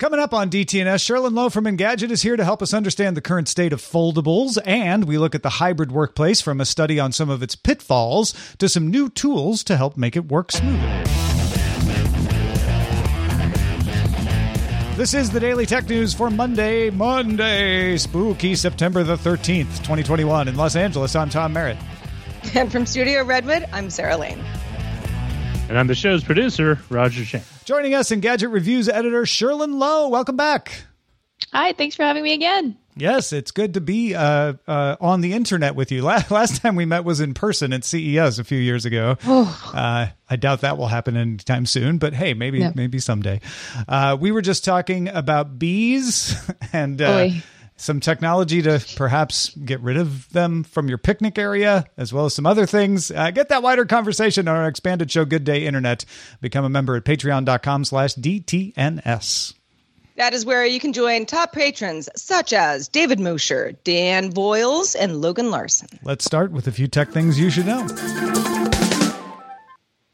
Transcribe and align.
Coming 0.00 0.18
up 0.18 0.32
on 0.32 0.48
DTNS, 0.48 0.96
Cherlynn 0.96 1.34
Low 1.34 1.50
from 1.50 1.66
Engadget 1.66 2.10
is 2.10 2.22
here 2.22 2.34
to 2.34 2.42
help 2.42 2.62
us 2.62 2.72
understand 2.72 3.18
the 3.18 3.20
current 3.20 3.48
state 3.48 3.74
of 3.74 3.82
foldables, 3.82 4.56
and 4.64 5.04
we 5.04 5.18
look 5.18 5.34
at 5.34 5.42
the 5.42 5.50
hybrid 5.50 5.92
workplace 5.92 6.40
from 6.40 6.58
a 6.58 6.64
study 6.64 6.98
on 6.98 7.12
some 7.12 7.28
of 7.28 7.42
its 7.42 7.54
pitfalls 7.54 8.32
to 8.56 8.66
some 8.66 8.90
new 8.90 9.10
tools 9.10 9.62
to 9.64 9.76
help 9.76 9.98
make 9.98 10.16
it 10.16 10.24
work 10.24 10.52
smoother. 10.52 11.04
This 14.96 15.12
is 15.12 15.28
the 15.28 15.38
Daily 15.38 15.66
Tech 15.66 15.86
News 15.86 16.14
for 16.14 16.30
Monday, 16.30 16.88
Monday, 16.88 17.98
spooky 17.98 18.54
September 18.54 19.02
the 19.02 19.16
13th, 19.16 19.80
2021. 19.80 20.48
In 20.48 20.56
Los 20.56 20.76
Angeles, 20.76 21.14
I'm 21.14 21.28
Tom 21.28 21.52
Merritt. 21.52 21.76
And 22.54 22.72
from 22.72 22.86
Studio 22.86 23.22
Redwood, 23.22 23.66
I'm 23.70 23.90
Sarah 23.90 24.16
Lane. 24.16 24.42
And 25.68 25.78
I'm 25.78 25.88
the 25.88 25.94
show's 25.94 26.24
producer, 26.24 26.80
Roger 26.88 27.22
Chang. 27.26 27.42
Joining 27.70 27.94
us 27.94 28.10
Engadget 28.10 28.52
Reviews 28.52 28.88
editor 28.88 29.22
Cherlynn 29.22 29.78
Low. 29.78 30.08
Welcome 30.08 30.34
back. 30.34 30.86
Hi, 31.52 31.72
thanks 31.72 31.94
for 31.94 32.02
having 32.02 32.24
me 32.24 32.32
again. 32.32 32.76
Yes, 32.96 33.32
it's 33.32 33.52
good 33.52 33.74
to 33.74 33.80
be 33.80 34.12
uh, 34.12 34.54
uh, 34.66 34.96
on 35.00 35.20
the 35.20 35.34
internet 35.34 35.76
with 35.76 35.92
you. 35.92 36.02
Last 36.02 36.60
time 36.62 36.74
we 36.74 36.84
met 36.84 37.04
was 37.04 37.20
in 37.20 37.32
person 37.32 37.72
at 37.72 37.84
CES 37.84 38.40
a 38.40 38.42
few 38.42 38.58
years 38.58 38.86
ago. 38.86 39.16
Oh. 39.24 39.70
Uh, 39.72 40.08
I 40.28 40.34
doubt 40.34 40.62
that 40.62 40.78
will 40.78 40.88
happen 40.88 41.16
anytime 41.16 41.64
soon, 41.64 41.98
but 41.98 42.12
hey, 42.12 42.34
maybe 42.34 42.58
No. 42.58 42.72
maybe 42.74 42.98
someday. 42.98 43.40
Uh, 43.86 44.16
we 44.18 44.32
were 44.32 44.42
just 44.42 44.64
talking 44.64 45.06
about 45.06 45.56
bees 45.60 46.34
and 46.72 47.00
uh. 47.00 47.28
Some 47.80 48.00
technology 48.00 48.62
to 48.62 48.84
perhaps 48.96 49.54
get 49.54 49.80
rid 49.80 49.96
of 49.96 50.30
them 50.30 50.62
from 50.62 50.88
your 50.88 50.98
picnic 50.98 51.38
area, 51.38 51.86
as 51.96 52.12
well 52.12 52.26
as 52.26 52.34
some 52.34 52.46
other 52.46 52.66
things. 52.66 53.10
Uh, 53.10 53.30
get 53.30 53.48
that 53.48 53.62
wider 53.62 53.86
conversation 53.86 54.46
on 54.48 54.56
our 54.56 54.68
expanded 54.68 55.10
show, 55.10 55.24
Good 55.24 55.44
Day 55.44 55.66
Internet. 55.66 56.04
Become 56.40 56.64
a 56.64 56.68
member 56.68 56.96
at 56.96 57.04
patreon.com 57.04 57.84
slash 57.84 58.14
DTNS. 58.14 59.54
That 60.16 60.34
is 60.34 60.44
where 60.44 60.66
you 60.66 60.80
can 60.80 60.92
join 60.92 61.24
top 61.24 61.52
patrons 61.52 62.10
such 62.14 62.52
as 62.52 62.88
David 62.88 63.20
Mosher, 63.20 63.72
Dan 63.84 64.30
Voiles, 64.30 64.94
and 64.98 65.22
Logan 65.22 65.50
Larson. 65.50 65.88
Let's 66.02 66.26
start 66.26 66.52
with 66.52 66.66
a 66.66 66.72
few 66.72 66.88
tech 66.88 67.08
things 67.08 67.40
you 67.40 67.48
should 67.48 67.66
know. 67.66 67.86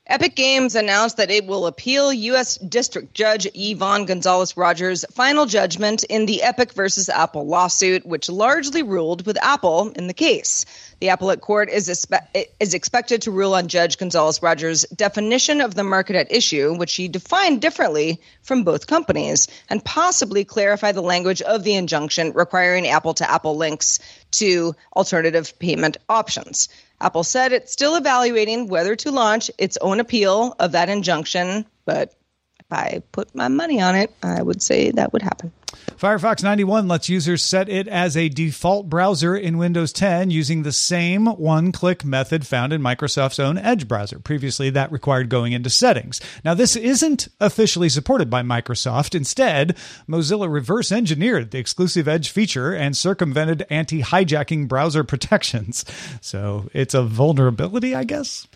Epic 0.08 0.36
Games 0.36 0.76
announced 0.76 1.16
that 1.16 1.32
it 1.32 1.46
will 1.46 1.66
appeal 1.66 2.12
U.S. 2.12 2.58
District 2.58 3.12
Judge 3.12 3.48
Yvonne 3.54 4.04
Gonzalez 4.04 4.56
Rogers' 4.56 5.04
final 5.10 5.46
judgment 5.46 6.04
in 6.04 6.26
the 6.26 6.44
Epic 6.44 6.72
versus 6.74 7.08
Apple 7.08 7.44
lawsuit, 7.44 8.06
which 8.06 8.28
largely 8.28 8.84
ruled 8.84 9.26
with 9.26 9.36
Apple 9.42 9.90
in 9.96 10.06
the 10.06 10.14
case. 10.14 10.64
The 11.00 11.08
appellate 11.08 11.40
court 11.40 11.70
is, 11.70 12.06
is 12.60 12.74
expected 12.74 13.22
to 13.22 13.32
rule 13.32 13.56
on 13.56 13.66
Judge 13.66 13.98
Gonzalez 13.98 14.40
Rogers' 14.40 14.86
definition 14.94 15.60
of 15.60 15.74
the 15.74 15.82
market 15.82 16.14
at 16.14 16.30
issue, 16.30 16.76
which 16.76 16.90
she 16.90 17.08
defined 17.08 17.60
differently 17.60 18.20
from 18.42 18.62
both 18.62 18.86
companies, 18.86 19.48
and 19.68 19.84
possibly 19.84 20.44
clarify 20.44 20.92
the 20.92 21.02
language 21.02 21.42
of 21.42 21.64
the 21.64 21.74
injunction 21.74 22.32
requiring 22.32 22.86
Apple 22.86 23.14
to 23.14 23.28
Apple 23.28 23.56
links 23.56 23.98
to 24.30 24.76
alternative 24.94 25.58
payment 25.58 25.96
options. 26.08 26.68
Apple 27.00 27.24
said 27.24 27.52
it's 27.52 27.72
still 27.72 27.96
evaluating 27.96 28.68
whether 28.68 28.96
to 28.96 29.10
launch 29.10 29.50
its 29.58 29.76
own 29.80 30.00
appeal 30.00 30.54
of 30.58 30.72
that 30.72 30.88
injunction, 30.88 31.66
but 31.84 32.14
I 32.70 33.02
put 33.12 33.34
my 33.34 33.48
money 33.48 33.80
on 33.80 33.94
it, 33.94 34.12
I 34.22 34.42
would 34.42 34.62
say 34.62 34.90
that 34.90 35.12
would 35.12 35.22
happen. 35.22 35.52
Firefox 35.98 36.42
91 36.42 36.88
lets 36.88 37.08
users 37.08 37.42
set 37.42 37.68
it 37.68 37.88
as 37.88 38.16
a 38.16 38.28
default 38.28 38.88
browser 38.90 39.34
in 39.34 39.56
Windows 39.56 39.92
10 39.92 40.30
using 40.30 40.62
the 40.62 40.72
same 40.72 41.26
one 41.26 41.72
click 41.72 42.04
method 42.04 42.46
found 42.46 42.72
in 42.72 42.82
Microsoft's 42.82 43.38
own 43.38 43.56
Edge 43.56 43.88
browser. 43.88 44.18
Previously, 44.18 44.68
that 44.70 44.92
required 44.92 45.30
going 45.30 45.52
into 45.52 45.70
settings. 45.70 46.20
Now, 46.44 46.54
this 46.54 46.76
isn't 46.76 47.28
officially 47.40 47.88
supported 47.88 48.28
by 48.28 48.42
Microsoft. 48.42 49.14
Instead, 49.14 49.76
Mozilla 50.08 50.52
reverse 50.52 50.92
engineered 50.92 51.50
the 51.50 51.58
exclusive 51.58 52.08
Edge 52.08 52.30
feature 52.30 52.74
and 52.74 52.96
circumvented 52.96 53.64
anti 53.70 54.02
hijacking 54.02 54.68
browser 54.68 55.04
protections. 55.04 55.84
So 56.20 56.68
it's 56.74 56.94
a 56.94 57.02
vulnerability, 57.02 57.94
I 57.94 58.04
guess. 58.04 58.46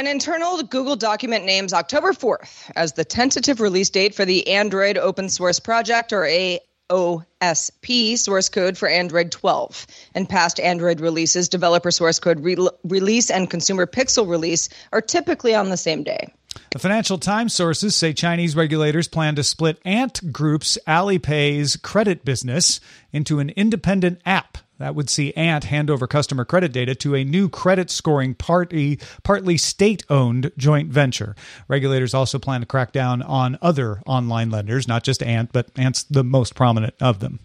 An 0.00 0.06
internal 0.06 0.62
Google 0.62 0.96
document 0.96 1.44
names 1.44 1.74
October 1.74 2.14
4th 2.14 2.70
as 2.74 2.94
the 2.94 3.04
tentative 3.04 3.60
release 3.60 3.90
date 3.90 4.14
for 4.14 4.24
the 4.24 4.48
Android 4.48 4.96
Open 4.96 5.28
Source 5.28 5.60
Project, 5.60 6.14
or 6.14 6.22
AOSP, 6.22 8.16
source 8.16 8.48
code 8.48 8.78
for 8.78 8.88
Android 8.88 9.30
12. 9.30 9.86
In 10.14 10.24
past 10.24 10.58
Android 10.58 11.00
releases, 11.00 11.50
developer 11.50 11.90
source 11.90 12.18
code 12.18 12.40
re- 12.40 12.56
release 12.82 13.30
and 13.30 13.50
consumer 13.50 13.84
pixel 13.84 14.26
release 14.26 14.70
are 14.90 15.02
typically 15.02 15.54
on 15.54 15.68
the 15.68 15.76
same 15.76 16.02
day. 16.02 16.32
The 16.70 16.78
Financial 16.78 17.18
Times 17.18 17.52
sources 17.52 17.94
say 17.94 18.14
Chinese 18.14 18.56
regulators 18.56 19.06
plan 19.06 19.34
to 19.34 19.42
split 19.44 19.78
Ant 19.84 20.32
Group's 20.32 20.78
Alipay's 20.88 21.76
credit 21.76 22.24
business 22.24 22.80
into 23.12 23.38
an 23.38 23.50
independent 23.50 24.22
app. 24.24 24.56
That 24.80 24.94
would 24.94 25.10
see 25.10 25.34
Ant 25.34 25.64
hand 25.64 25.90
over 25.90 26.06
customer 26.06 26.46
credit 26.46 26.72
data 26.72 26.94
to 26.96 27.14
a 27.14 27.22
new 27.22 27.50
credit 27.50 27.90
scoring 27.90 28.34
party, 28.34 28.98
partly 29.22 29.58
state 29.58 30.04
owned 30.08 30.52
joint 30.56 30.90
venture. 30.90 31.36
Regulators 31.68 32.14
also 32.14 32.38
plan 32.38 32.60
to 32.60 32.66
crack 32.66 32.90
down 32.90 33.20
on 33.20 33.58
other 33.60 34.00
online 34.06 34.48
lenders, 34.50 34.88
not 34.88 35.04
just 35.04 35.22
Ant, 35.22 35.52
but 35.52 35.70
Ant's 35.76 36.02
the 36.04 36.24
most 36.24 36.54
prominent 36.54 36.94
of 36.98 37.20
them. 37.20 37.40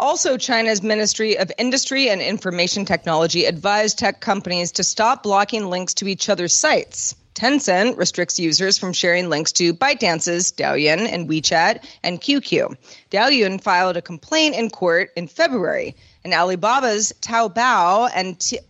Also, 0.00 0.36
China's 0.36 0.82
Ministry 0.82 1.38
of 1.38 1.52
Industry 1.58 2.08
and 2.08 2.20
Information 2.20 2.84
Technology 2.84 3.44
advised 3.44 3.98
tech 3.98 4.20
companies 4.20 4.72
to 4.72 4.84
stop 4.84 5.22
blocking 5.22 5.70
links 5.70 5.94
to 5.94 6.08
each 6.08 6.28
other's 6.28 6.54
sites. 6.54 7.14
Tencent 7.34 7.96
restricts 7.96 8.38
users 8.38 8.78
from 8.78 8.92
sharing 8.92 9.28
links 9.28 9.52
to 9.52 9.74
ByteDance's 9.74 10.52
Douyin 10.52 11.12
and 11.12 11.28
WeChat 11.28 11.84
and 12.04 12.20
QQ. 12.20 12.76
Douyin 13.10 13.60
filed 13.60 13.96
a 13.96 14.02
complaint 14.02 14.54
in 14.54 14.70
court 14.70 15.10
in 15.16 15.26
February, 15.26 15.96
and 16.22 16.32
Alibaba's 16.32 17.12
Taobao 17.20 18.08
and 18.14 18.38
T- 18.38 18.60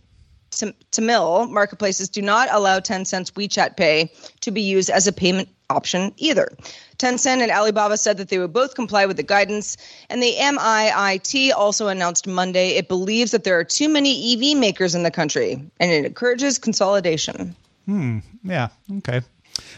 Tmall 0.91 1.49
marketplaces 1.49 2.09
do 2.09 2.21
not 2.21 2.47
allow 2.51 2.79
Tencent's 2.79 3.31
WeChat 3.31 3.77
Pay 3.77 4.11
to 4.41 4.51
be 4.51 4.61
used 4.61 4.89
as 4.89 5.07
a 5.07 5.13
payment 5.13 5.49
option 5.69 6.13
either. 6.17 6.49
Tencent 6.97 7.41
and 7.41 7.51
Alibaba 7.51 7.97
said 7.97 8.17
that 8.17 8.29
they 8.29 8.37
would 8.37 8.53
both 8.53 8.75
comply 8.75 9.05
with 9.05 9.17
the 9.17 9.23
guidance, 9.23 9.77
and 10.09 10.21
the 10.21 10.35
MIIT 10.37 11.51
also 11.55 11.87
announced 11.87 12.27
Monday 12.27 12.69
it 12.69 12.87
believes 12.87 13.31
that 13.31 13.43
there 13.43 13.59
are 13.59 13.63
too 13.63 13.89
many 13.89 14.33
EV 14.33 14.57
makers 14.57 14.95
in 14.95 15.03
the 15.03 15.11
country, 15.11 15.53
and 15.79 15.91
it 15.91 16.05
encourages 16.05 16.57
consolidation. 16.57 17.55
Hmm. 17.85 18.19
Yeah, 18.43 18.69
okay. 18.97 19.21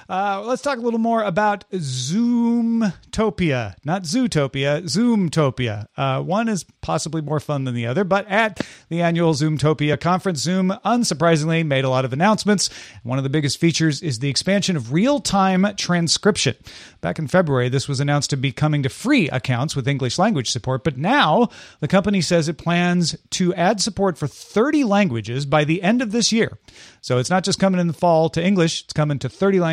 Uh, 0.09 0.41
let's 0.45 0.62
talk 0.62 0.77
a 0.77 0.81
little 0.81 1.00
more 1.00 1.24
about 1.24 1.69
Zoomtopia, 1.71 3.75
not 3.83 4.03
Zootopia, 4.03 4.83
Zoomtopia. 4.83 5.88
Uh, 5.97 6.21
one 6.21 6.47
is 6.47 6.65
possibly 6.81 7.21
more 7.21 7.39
fun 7.39 7.65
than 7.65 7.75
the 7.75 7.85
other, 7.85 8.03
but 8.03 8.25
at 8.27 8.65
the 8.89 9.01
annual 9.01 9.33
Zoomtopia 9.33 10.00
conference, 10.00 10.39
Zoom 10.39 10.74
unsurprisingly 10.85 11.65
made 11.65 11.83
a 11.83 11.89
lot 11.89 12.06
of 12.06 12.13
announcements. 12.13 12.69
One 13.03 13.18
of 13.18 13.24
the 13.24 13.29
biggest 13.29 13.59
features 13.59 14.01
is 14.01 14.19
the 14.19 14.29
expansion 14.29 14.77
of 14.77 14.94
real 14.94 15.19
time 15.19 15.68
transcription. 15.75 16.56
Back 17.01 17.19
in 17.19 17.27
February, 17.27 17.69
this 17.69 17.88
was 17.88 18.00
announced 18.00 18.30
to 18.30 18.38
be 18.38 18.51
coming 18.51 18.83
to 18.83 18.89
free 18.89 19.30
accounts 19.30 19.75
with 19.75 19.88
English 19.88 20.18
language 20.18 20.50
support, 20.50 20.83
but 20.83 20.97
now 20.97 21.50
the 21.81 21.88
company 21.88 22.21
says 22.21 22.47
it 22.47 22.57
plans 22.57 23.15
to 23.31 23.53
add 23.56 23.81
support 23.81 24.18
for 24.18 24.27
30 24.27 24.85
languages 24.85 25.45
by 25.45 25.65
the 25.65 25.83
end 25.83 26.01
of 26.01 26.12
this 26.12 26.31
year. 26.31 26.57
So 27.01 27.18
it's 27.18 27.30
not 27.30 27.44
just 27.44 27.59
coming 27.59 27.80
in 27.80 27.88
the 27.88 27.94
fall 27.94 28.30
to 28.30 28.44
English, 28.44 28.83
it's 28.83 28.94
coming 28.94 29.19
to 29.19 29.30
30 29.30 29.59
languages 29.59 29.66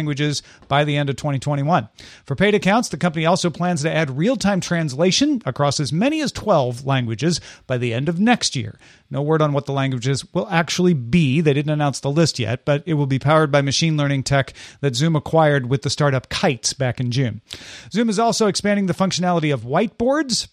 by 0.68 0.84
the 0.84 0.96
end 0.96 1.10
of 1.10 1.16
2021. 1.16 1.88
For 2.24 2.34
paid 2.34 2.54
accounts, 2.54 2.88
the 2.88 2.96
company 2.96 3.26
also 3.26 3.50
plans 3.50 3.82
to 3.82 3.92
add 3.92 4.16
real 4.16 4.36
time 4.36 4.60
translation 4.60 5.40
across 5.44 5.80
as 5.80 5.92
many 5.92 6.20
as 6.20 6.32
12 6.32 6.86
languages 6.86 7.40
by 7.66 7.78
the 7.78 7.94
end 7.94 8.08
of 8.08 8.18
next 8.18 8.56
year. 8.56 8.78
No 9.10 9.22
word 9.22 9.42
on 9.42 9.52
what 9.52 9.66
the 9.66 9.72
languages 9.72 10.24
will 10.34 10.48
actually 10.48 10.94
be. 10.94 11.40
They 11.40 11.52
didn't 11.52 11.70
announce 11.70 12.00
the 12.00 12.10
list 12.10 12.38
yet, 12.38 12.64
but 12.64 12.82
it 12.86 12.94
will 12.94 13.06
be 13.06 13.18
powered 13.18 13.52
by 13.52 13.62
machine 13.62 13.96
learning 13.96 14.24
tech 14.24 14.52
that 14.80 14.96
Zoom 14.96 15.14
acquired 15.14 15.70
with 15.70 15.82
the 15.82 15.90
startup 15.90 16.28
Kites 16.28 16.72
back 16.72 17.00
in 17.00 17.10
June. 17.10 17.40
Zoom 17.92 18.08
is 18.08 18.18
also 18.18 18.46
expanding 18.46 18.86
the 18.86 18.94
functionality 18.94 19.52
of 19.52 19.62
whiteboards 19.62 20.48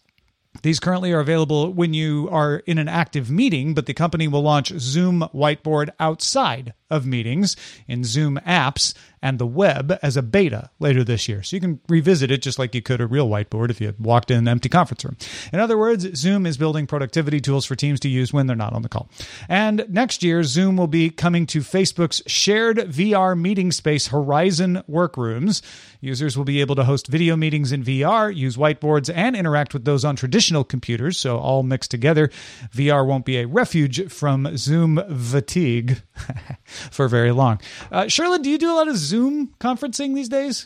these 0.64 0.80
currently 0.80 1.12
are 1.14 1.20
available 1.20 1.72
when 1.72 1.94
you 1.94 2.28
are 2.30 2.58
in 2.58 2.78
an 2.78 2.90
active 2.90 3.32
meeting, 3.32 3.74
but 3.74 3.86
the 3.86 3.94
company 3.94 4.28
will 4.28 4.42
launch 4.42 4.68
Zoom 4.78 5.22
Whiteboard 5.34 5.90
outside 6.00 6.74
of 6.92 7.06
meetings 7.06 7.56
in 7.88 8.04
Zoom 8.04 8.40
apps 8.46 8.94
and 9.22 9.40
the 9.40 9.46
web 9.46 9.98
as 10.02 10.18
a 10.18 10.22
beta 10.22 10.70
later 10.80 11.04
this 11.04 11.28
year. 11.28 11.44
So 11.44 11.56
you 11.56 11.62
can 11.62 11.80
revisit 11.88 12.32
it 12.32 12.42
just 12.42 12.58
like 12.58 12.74
you 12.74 12.82
could 12.82 13.02
a 13.02 13.08
real 13.08 13.30
whiteboard 13.30 13.70
if 13.70 13.80
you 13.80 13.94
walked 14.00 14.32
in 14.32 14.38
an 14.38 14.48
empty 14.48 14.70
conference 14.70 15.06
room. 15.06 15.16
In 15.54 15.60
other 15.60 15.78
words, 15.78 16.08
Zoom 16.16 16.46
is 16.46 16.58
building 16.58 16.88
productivity 16.88 17.40
tools 17.40 17.66
for 17.66 17.76
teams 17.76 18.00
to 18.02 18.10
use 18.10 18.34
when 18.34 18.48
they're 18.48 18.56
not 18.56 18.74
on 18.74 18.82
the 18.82 18.90
call. 18.90 19.10
And 19.48 19.86
next 19.90 20.24
year, 20.24 20.44
Zoom 20.44 20.76
will 20.76 20.88
be 20.88 21.10
coming 21.10 21.46
to 21.48 21.60
Facebook's 21.60 22.22
shared 22.26 22.78
VR 22.78 23.40
meeting 23.40 23.72
space 23.72 24.08
Horizon 24.08 24.84
Workrooms. 24.88 25.62
Users 26.00 26.36
will 26.36 26.46
be 26.46 26.62
able 26.62 26.76
to 26.76 26.84
host 26.84 27.08
video 27.08 27.36
meetings 27.36 27.72
in 27.72 27.84
VR, 27.84 28.36
use 28.36 28.58
whiteboards, 28.58 29.12
and 29.14 29.36
interact 29.36 29.74
with 29.74 29.86
those 29.86 30.04
on 30.04 30.16
traditional 30.16 30.64
computers, 30.64 31.20
so 31.20 31.38
all 31.38 31.62
mixed 31.62 31.92
together. 31.92 32.32
VR 32.76 33.06
won't 33.06 33.26
be 33.26 33.38
a 33.38 33.46
refuge 33.46 34.12
from 34.12 34.58
Zoom 34.58 35.00
fatigue 35.16 36.02
for 36.92 37.08
very 37.08 37.32
long. 37.32 37.60
Uh, 37.92 38.04
Cherlynn, 38.04 38.44
do 38.44 38.50
you 38.50 38.58
do 38.58 38.72
a 38.72 38.76
lot 38.76 38.88
of 38.88 38.98
Zoom 38.98 39.54
conferencing 39.60 40.16
these 40.16 40.30
days? 40.30 40.66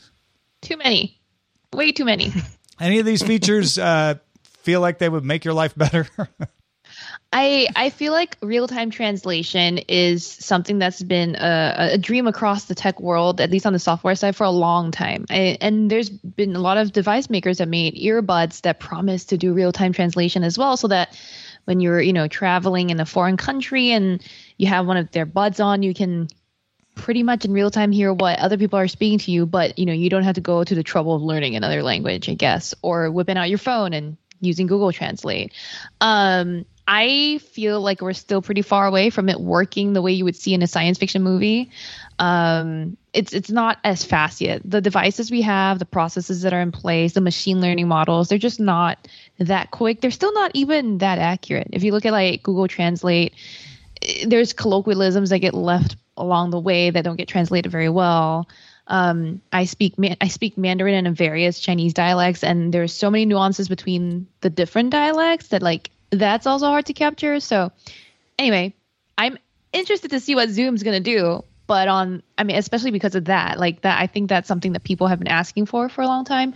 Too 0.62 0.78
many. 0.78 1.20
Way 1.74 1.92
too 1.92 2.06
many. 2.06 2.32
Any 2.80 3.00
of 3.00 3.06
these 3.06 3.24
features 3.24 3.78
uh, 3.78 4.16
feel 4.64 4.82
like 4.82 4.98
they 4.98 5.10
would 5.10 5.24
make 5.24 5.46
your 5.46 5.54
life 5.54 5.76
better? 5.76 6.08
I 7.34 7.68
I 7.76 7.90
feel 7.90 8.14
like 8.14 8.38
real 8.42 8.68
time 8.68 8.90
translation 8.90 9.80
is 9.90 10.26
something 10.26 10.80
that's 10.80 11.02
been 11.02 11.36
a, 11.36 11.90
a, 11.94 11.98
dream 11.98 12.28
across 12.28 12.66
the 12.66 12.76
tech 12.76 13.00
world, 13.02 13.42
at 13.42 13.52
least 13.52 13.66
on 13.66 13.74
the 13.74 13.80
software 13.80 14.16
side, 14.16 14.36
for 14.36 14.46
a 14.46 14.52
long 14.52 14.92
time. 14.92 15.26
I, 15.30 15.58
and 15.60 15.90
there's 15.90 16.10
been 16.10 16.56
a 16.56 16.60
lot 16.60 16.78
of 16.78 16.94
device 16.94 17.30
makers 17.30 17.58
that 17.58 17.68
made 17.68 17.96
earbuds 17.96 18.62
that 18.62 18.80
promise 18.80 19.26
to 19.26 19.38
do 19.38 19.54
real 19.54 19.72
time 19.72 19.92
translation 19.92 20.44
as 20.44 20.58
well, 20.58 20.78
so 20.78 20.88
that 20.88 21.18
when 21.66 21.80
you're 21.80 22.02
you 22.02 22.14
know 22.14 22.28
traveling 22.28 22.90
in 22.90 23.00
a 23.00 23.06
foreign 23.06 23.38
country 23.38 23.92
and 23.92 24.24
you 24.58 24.68
have 24.68 24.86
one 24.86 24.98
of 24.98 25.12
their 25.12 25.26
buds 25.26 25.60
on, 25.60 25.84
you 25.84 25.94
can 25.94 26.28
pretty 26.96 27.24
much 27.24 27.44
in 27.44 27.52
real 27.52 27.70
time 27.70 27.92
hear 27.92 28.14
what 28.14 28.40
other 28.40 28.58
people 28.58 28.80
are 28.80 28.88
speaking 28.88 29.20
to 29.20 29.32
you, 29.32 29.46
but 29.46 29.78
you 29.78 29.86
know 29.86 29.94
you 29.94 30.10
don't 30.10 30.24
have 30.24 30.36
to 30.36 30.42
go 30.42 30.64
to 30.64 30.76
the 30.76 30.84
trouble 30.84 31.16
of 31.16 31.22
learning 31.22 31.56
another 31.56 31.84
language, 31.84 32.30
I 32.30 32.34
guess, 32.34 32.74
or 32.82 33.12
whipping 33.12 33.38
out 33.38 33.50
your 33.50 33.58
phone 33.58 33.94
and 33.94 34.18
using 34.40 34.68
Google 34.68 34.92
Translate. 34.92 35.54
Um, 36.02 36.66
I 36.88 37.40
feel 37.40 37.82
like 37.82 38.02
we're 38.02 38.14
still 38.14 38.42
pretty 38.42 38.62
far 38.62 38.86
away 38.86 39.10
from 39.10 39.28
it 39.28 39.40
working 39.40 39.94
the 39.94 40.04
way 40.04 40.12
you 40.14 40.24
would 40.24 40.36
see 40.36 40.54
in 40.54 40.62
a 40.62 40.68
science 40.68 41.00
fiction 41.00 41.24
movie. 41.24 41.72
Um, 42.20 42.98
it's 43.12 43.34
it's 43.34 43.50
not 43.50 43.80
as 43.84 44.04
fast 44.04 44.40
yet. 44.40 44.62
The 44.64 44.82
devices 44.82 45.32
we 45.32 45.42
have, 45.42 45.80
the 45.80 45.86
processes 45.86 46.44
that 46.44 46.54
are 46.54 46.62
in 46.62 46.72
place, 46.72 47.14
the 47.14 47.22
machine 47.22 47.60
learning 47.60 47.88
models, 47.88 48.30
they're 48.30 48.38
just 48.38 48.60
not 48.60 49.08
that 49.40 49.72
quick. 49.72 50.02
They're 50.02 50.12
still 50.12 50.34
not 50.34 50.52
even 50.54 51.00
that 51.00 51.20
accurate. 51.20 51.70
If 51.72 51.84
you 51.84 51.92
look 51.92 52.06
at 52.06 52.12
like 52.12 52.44
Google 52.44 52.68
Translate, 52.68 53.34
eh, 54.02 54.26
there's 54.28 54.54
colloquialisms 54.54 55.30
that 55.30 55.40
get 55.40 55.54
left 55.54 55.96
along 56.18 56.52
the 56.52 56.60
way 56.60 56.90
that 56.90 57.04
don't 57.04 57.18
get 57.18 57.28
translated 57.28 57.72
very 57.72 57.90
well. 57.90 58.48
Um, 58.88 59.42
I 59.52 59.66
speak 59.66 59.96
I 60.22 60.28
speak 60.28 60.58
Mandarin 60.58 61.06
and 61.06 61.18
various 61.18 61.60
Chinese 61.60 61.94
dialects, 61.94 62.44
and 62.44 62.74
there's 62.74 62.94
so 62.94 63.10
many 63.10 63.26
nuances 63.26 63.68
between 63.68 64.28
the 64.42 64.50
different 64.50 64.92
dialects 64.92 65.48
that 65.48 65.64
like 65.64 65.90
that's 66.12 66.46
also 66.46 66.68
hard 66.68 66.86
to 66.86 66.94
capture. 66.94 67.40
So 67.40 67.72
anyway, 68.38 68.74
I'm 69.18 69.38
interested 69.74 70.12
to 70.12 70.20
see 70.20 70.36
what 70.36 70.50
Zoom's 70.50 70.84
to 70.84 71.00
do. 71.00 71.44
But 71.68 71.88
on, 71.88 72.22
I 72.38 72.44
mean, 72.44 72.58
especially 72.58 72.92
because 72.92 73.16
of 73.16 73.26
that, 73.26 73.60
like 73.60 73.82
that, 73.82 74.00
I 74.00 74.06
think 74.06 74.30
that's 74.30 74.48
something 74.48 74.74
that 74.74 74.84
people 74.84 75.08
have 75.08 75.18
been 75.18 75.28
asking 75.28 75.66
for 75.66 75.90
for 75.90 76.04
a 76.04 76.08
long 76.08 76.24
time. 76.24 76.54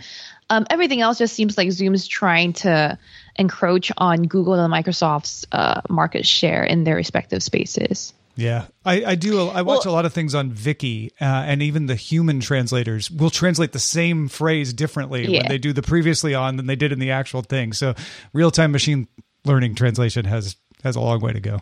Um, 0.50 0.66
everything 0.68 1.00
else 1.00 1.18
just 1.18 1.34
seems 1.34 1.56
like 1.56 1.70
Zoom's 1.70 2.06
trying 2.06 2.52
to 2.54 2.98
encroach 3.36 3.92
on 3.96 4.24
Google 4.24 4.54
and 4.54 4.72
Microsoft's 4.72 5.46
uh, 5.52 5.80
market 5.88 6.26
share 6.26 6.64
in 6.64 6.84
their 6.84 6.96
respective 6.96 7.42
spaces. 7.42 8.12
Yeah, 8.36 8.66
I, 8.84 9.04
I 9.04 9.14
do. 9.16 9.48
I 9.48 9.62
watch 9.62 9.84
well, 9.84 9.94
a 9.94 9.96
lot 9.96 10.06
of 10.06 10.12
things 10.12 10.34
on 10.34 10.50
Viki, 10.50 11.10
uh, 11.20 11.24
and 11.24 11.62
even 11.62 11.86
the 11.86 11.94
human 11.94 12.40
translators 12.40 13.10
will 13.10 13.30
translate 13.30 13.72
the 13.72 13.78
same 13.78 14.28
phrase 14.28 14.72
differently 14.72 15.26
yeah. 15.26 15.40
when 15.40 15.48
they 15.48 15.58
do 15.58 15.72
the 15.72 15.82
previously 15.82 16.34
on 16.34 16.56
than 16.56 16.66
they 16.66 16.76
did 16.76 16.90
in 16.90 16.98
the 16.98 17.10
actual 17.10 17.42
thing. 17.42 17.72
So, 17.72 17.94
real 18.32 18.50
time 18.50 18.72
machine 18.72 19.08
learning 19.44 19.74
translation 19.74 20.24
has 20.24 20.56
has 20.82 20.96
a 20.96 21.00
long 21.00 21.20
way 21.20 21.32
to 21.32 21.40
go. 21.40 21.60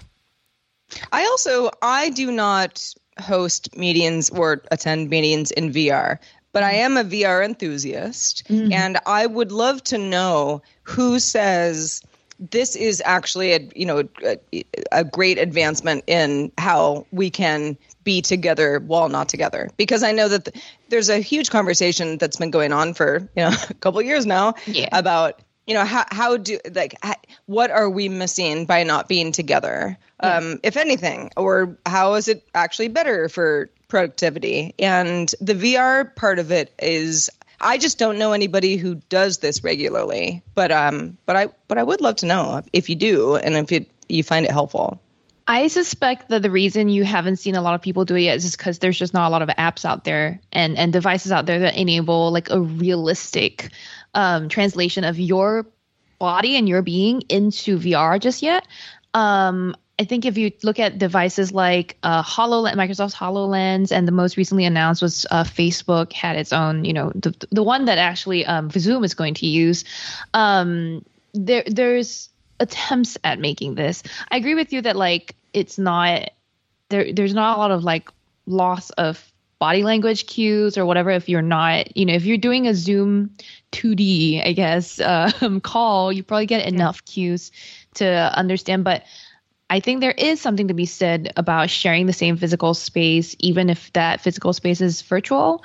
I 1.10 1.24
also 1.24 1.70
I 1.82 2.10
do 2.10 2.30
not 2.30 2.94
host 3.18 3.76
meetings 3.76 4.30
or 4.30 4.62
attend 4.70 5.10
meetings 5.10 5.50
in 5.50 5.72
VR, 5.72 6.18
but 6.52 6.62
I 6.62 6.72
am 6.72 6.96
a 6.96 7.04
VR 7.04 7.44
enthusiast 7.44 8.44
mm-hmm. 8.48 8.72
and 8.72 8.98
I 9.06 9.26
would 9.26 9.52
love 9.52 9.82
to 9.84 9.98
know 9.98 10.62
who 10.82 11.18
says 11.18 12.02
this 12.38 12.76
is 12.76 13.02
actually 13.04 13.52
a 13.52 13.68
you 13.74 13.84
know 13.84 14.08
a, 14.24 14.64
a, 14.92 15.04
great 15.04 15.38
advancement 15.38 16.04
in 16.06 16.52
how 16.56 17.04
we 17.10 17.30
can 17.30 17.76
be 18.04 18.22
together 18.22 18.78
while 18.80 19.08
not 19.08 19.28
together 19.28 19.68
because 19.76 20.02
i 20.02 20.12
know 20.12 20.28
that 20.28 20.44
the, 20.44 20.60
there's 20.88 21.08
a 21.08 21.18
huge 21.18 21.50
conversation 21.50 22.16
that's 22.18 22.36
been 22.36 22.50
going 22.50 22.72
on 22.72 22.94
for 22.94 23.28
you 23.36 23.42
know 23.42 23.52
a 23.70 23.74
couple 23.74 24.00
years 24.02 24.24
now 24.24 24.54
yeah. 24.66 24.88
about 24.92 25.40
you 25.66 25.74
know 25.74 25.84
how 25.84 26.04
how 26.10 26.36
do 26.36 26.58
like 26.74 26.94
how, 27.02 27.14
what 27.46 27.70
are 27.70 27.90
we 27.90 28.08
missing 28.08 28.64
by 28.64 28.84
not 28.84 29.08
being 29.08 29.32
together 29.32 29.98
yeah. 30.22 30.36
um 30.36 30.60
if 30.62 30.76
anything 30.76 31.30
or 31.36 31.76
how 31.86 32.14
is 32.14 32.28
it 32.28 32.44
actually 32.54 32.88
better 32.88 33.28
for 33.28 33.68
productivity 33.88 34.74
and 34.78 35.34
the 35.40 35.54
VR 35.54 36.14
part 36.14 36.38
of 36.38 36.52
it 36.52 36.72
is 36.78 37.30
I 37.60 37.78
just 37.78 37.98
don't 37.98 38.18
know 38.18 38.32
anybody 38.32 38.76
who 38.76 38.96
does 39.08 39.38
this 39.38 39.64
regularly 39.64 40.42
but 40.54 40.70
um 40.70 41.16
but 41.26 41.36
I 41.36 41.48
but 41.66 41.78
I 41.78 41.82
would 41.82 42.00
love 42.00 42.16
to 42.16 42.26
know 42.26 42.62
if 42.72 42.88
you 42.88 42.96
do 42.96 43.36
and 43.36 43.56
if 43.56 43.72
you 43.72 43.86
you 44.08 44.22
find 44.22 44.44
it 44.44 44.52
helpful 44.52 45.00
I 45.50 45.68
suspect 45.68 46.28
that 46.28 46.42
the 46.42 46.50
reason 46.50 46.90
you 46.90 47.04
haven't 47.04 47.36
seen 47.36 47.54
a 47.54 47.62
lot 47.62 47.74
of 47.74 47.80
people 47.80 48.04
do 48.04 48.14
it 48.14 48.20
yet 48.20 48.36
is 48.36 48.54
because 48.54 48.80
there's 48.80 48.98
just 48.98 49.14
not 49.14 49.28
a 49.28 49.30
lot 49.30 49.40
of 49.40 49.48
apps 49.48 49.86
out 49.86 50.04
there 50.04 50.38
and, 50.52 50.76
and 50.76 50.92
devices 50.92 51.32
out 51.32 51.46
there 51.46 51.60
that 51.60 51.74
enable 51.74 52.30
like 52.30 52.50
a 52.50 52.60
realistic 52.60 53.70
um, 54.12 54.50
translation 54.50 55.04
of 55.04 55.18
your 55.18 55.66
body 56.18 56.54
and 56.56 56.68
your 56.68 56.82
being 56.82 57.22
into 57.30 57.78
VR 57.78 58.20
just 58.20 58.42
yet. 58.42 58.66
Um, 59.14 59.74
I 60.00 60.04
think 60.04 60.24
if 60.24 60.38
you 60.38 60.52
look 60.62 60.78
at 60.78 60.98
devices 60.98 61.52
like 61.52 61.96
uh, 62.04 62.22
HoloLens, 62.22 62.74
Microsoft's 62.74 63.16
HoloLens, 63.16 63.90
and 63.90 64.06
the 64.06 64.12
most 64.12 64.36
recently 64.36 64.64
announced 64.64 65.02
was 65.02 65.26
uh, 65.30 65.42
Facebook 65.42 66.12
had 66.12 66.36
its 66.36 66.52
own, 66.52 66.84
you 66.84 66.92
know, 66.92 67.10
the 67.14 67.34
the 67.50 67.64
one 67.64 67.86
that 67.86 67.98
actually 67.98 68.46
um, 68.46 68.70
Zoom 68.70 69.02
is 69.02 69.14
going 69.14 69.34
to 69.34 69.46
use. 69.46 69.84
Um, 70.34 71.04
there 71.34 71.64
there's 71.66 72.28
attempts 72.60 73.18
at 73.24 73.40
making 73.40 73.74
this. 73.74 74.04
I 74.30 74.36
agree 74.36 74.54
with 74.54 74.72
you 74.72 74.82
that 74.82 74.94
like 74.94 75.34
it's 75.52 75.78
not 75.78 76.30
there. 76.90 77.12
There's 77.12 77.34
not 77.34 77.56
a 77.56 77.60
lot 77.60 77.72
of 77.72 77.82
like 77.82 78.08
loss 78.46 78.90
of 78.90 79.32
body 79.58 79.82
language 79.82 80.26
cues 80.26 80.78
or 80.78 80.86
whatever 80.86 81.10
if 81.10 81.28
you're 81.28 81.42
not 81.42 81.96
you 81.96 82.06
know 82.06 82.14
if 82.14 82.24
you're 82.24 82.38
doing 82.38 82.68
a 82.68 82.74
zoom 82.74 83.28
2d 83.72 84.46
i 84.46 84.52
guess 84.52 85.00
um, 85.40 85.60
call 85.60 86.12
you 86.12 86.22
probably 86.22 86.46
get 86.46 86.64
enough 86.64 87.04
cues 87.04 87.50
to 87.94 88.06
understand 88.38 88.84
but 88.84 89.02
i 89.70 89.80
think 89.80 90.00
there 90.00 90.12
is 90.12 90.40
something 90.40 90.68
to 90.68 90.74
be 90.74 90.86
said 90.86 91.32
about 91.36 91.70
sharing 91.70 92.06
the 92.06 92.12
same 92.12 92.36
physical 92.36 92.74
space 92.74 93.34
even 93.38 93.70
if 93.70 93.92
that 93.92 94.20
physical 94.20 94.52
space 94.52 94.80
is 94.80 95.02
virtual 95.02 95.62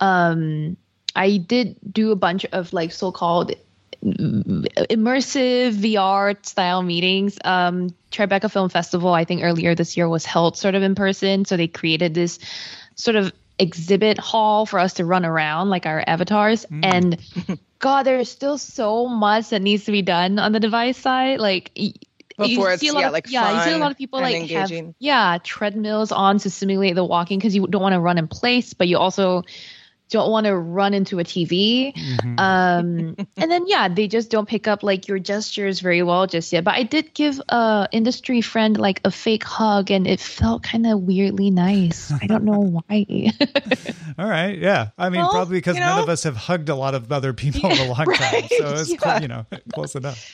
um, 0.00 0.76
i 1.16 1.36
did 1.36 1.76
do 1.90 2.10
a 2.12 2.16
bunch 2.16 2.44
of 2.52 2.72
like 2.72 2.92
so-called 2.92 3.52
immersive 4.04 5.72
VR 5.72 6.44
style 6.44 6.82
meetings. 6.82 7.38
Um, 7.42 7.88
Tribeca 8.10 8.50
Film 8.50 8.68
Festival, 8.68 9.14
I 9.14 9.24
think 9.24 9.42
earlier 9.42 9.74
this 9.74 9.96
year 9.96 10.08
was 10.08 10.26
held 10.26 10.58
sort 10.58 10.74
of 10.74 10.82
in 10.82 10.94
person. 10.94 11.46
So 11.46 11.56
they 11.56 11.68
created 11.68 12.12
this 12.12 12.38
sort 12.96 13.16
of 13.16 13.32
exhibit 13.58 14.18
hall 14.18 14.66
for 14.66 14.78
us 14.78 14.94
to 14.94 15.04
run 15.04 15.24
around 15.24 15.70
like 15.70 15.86
our 15.86 16.02
avatars 16.06 16.66
Mm. 16.66 16.84
and 16.84 17.58
god 17.78 18.02
there's 18.02 18.28
still 18.28 18.58
so 18.58 19.06
much 19.06 19.50
that 19.50 19.62
needs 19.62 19.84
to 19.84 19.92
be 19.92 20.02
done 20.02 20.40
on 20.40 20.50
the 20.50 20.58
device 20.58 20.98
side 20.98 21.38
like 21.38 21.70
Before 22.36 22.72
it's, 22.72 22.80
see 22.80 22.88
a 22.88 22.92
lot 22.92 23.00
yeah, 23.00 23.06
of, 23.06 23.12
like, 23.12 23.30
yeah 23.30 23.58
you 23.58 23.70
see 23.70 23.76
a 23.76 23.78
lot 23.78 23.90
of 23.90 23.96
people 23.96 24.18
and 24.18 24.42
like 24.42 24.50
have 24.50 24.94
yeah 24.98 25.38
treadmills 25.42 26.10
on 26.10 26.38
to 26.38 26.50
simulate 26.50 26.94
the 26.94 27.04
walking 27.04 27.38
because 27.38 27.54
you 27.54 27.66
don't 27.66 27.82
want 27.82 27.92
to 27.92 28.00
run 28.00 28.18
in 28.18 28.26
place 28.26 28.74
but 28.74 28.88
you 28.88 28.98
also 28.98 29.44
don't 30.10 30.30
want 30.30 30.46
to 30.46 30.56
run 30.56 30.94
into 30.94 31.18
a 31.18 31.24
TV. 31.24 31.94
Mm-hmm. 31.94 32.38
Um, 32.38 33.16
and 33.36 33.50
then 33.50 33.66
yeah, 33.66 33.88
they 33.88 34.06
just 34.06 34.30
don't 34.30 34.48
pick 34.48 34.68
up 34.68 34.82
like 34.82 35.08
your 35.08 35.18
gestures 35.18 35.80
very 35.80 36.02
well 36.02 36.26
just 36.26 36.52
yet. 36.52 36.64
But 36.64 36.74
I 36.74 36.82
did 36.82 37.14
give 37.14 37.40
a 37.48 37.88
industry 37.90 38.40
friend 38.40 38.78
like 38.78 39.00
a 39.04 39.10
fake 39.10 39.44
hug, 39.44 39.90
and 39.90 40.06
it 40.06 40.20
felt 40.20 40.62
kind 40.62 40.86
of 40.86 41.00
weirdly 41.00 41.50
nice. 41.50 42.12
I 42.12 42.26
don't 42.26 42.44
know 42.44 42.60
why. 42.88 43.32
All 44.18 44.28
right. 44.28 44.56
Yeah. 44.58 44.90
I 44.98 45.08
mean, 45.08 45.20
Well, 45.20 45.30
probably 45.30 45.58
because 45.58 45.76
you 45.76 45.80
none 45.80 46.02
of 46.02 46.08
us 46.08 46.22
have 46.24 46.36
hugged 46.36 46.68
a 46.68 46.74
lot 46.74 46.94
of 46.94 47.10
other 47.10 47.32
people 47.32 47.70
in 47.70 47.78
a 47.78 47.88
long 47.88 48.04
time. 48.04 48.44
So 48.58 48.74
it's, 48.74 48.90
cl- 48.90 49.00
yeah. 49.04 49.20
you 49.20 49.28
know, 49.28 49.46
close 49.72 49.94
enough. 49.94 50.30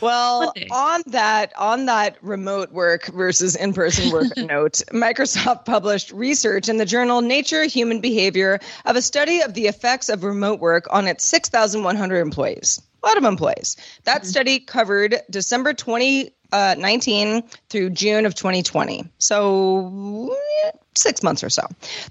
Well, 0.00 0.52
on 0.70 1.02
that 1.06 1.52
on 1.56 1.86
that 1.86 2.16
remote 2.22 2.72
work 2.72 3.06
versus 3.06 3.56
in-person 3.56 4.12
work 4.12 4.36
note, 4.36 4.82
Microsoft 4.92 5.64
published 5.64 6.12
research 6.12 6.68
in 6.68 6.76
the 6.76 6.84
journal 6.84 7.20
Nature 7.20 7.64
Human 7.64 8.00
Behavior 8.00 8.60
of 8.84 8.96
a 8.96 9.02
study 9.02 9.40
of 9.40 9.54
the 9.54 9.66
effects 9.66 10.08
of 10.08 10.24
remote 10.24 10.60
work 10.60 10.86
on 10.90 11.06
its 11.08 11.24
6,100 11.24 12.18
employees. 12.18 12.80
A 13.02 13.06
lot 13.06 13.18
of 13.18 13.24
employees. 13.24 13.76
That 14.04 14.26
study 14.26 14.58
covered 14.58 15.20
December 15.30 15.74
2019 15.74 17.42
through 17.68 17.90
June 17.90 18.26
of 18.26 18.34
2020. 18.34 19.04
So 19.18 20.36
eh, 20.64 20.70
six 20.96 21.22
months 21.22 21.44
or 21.44 21.50
so. 21.50 21.62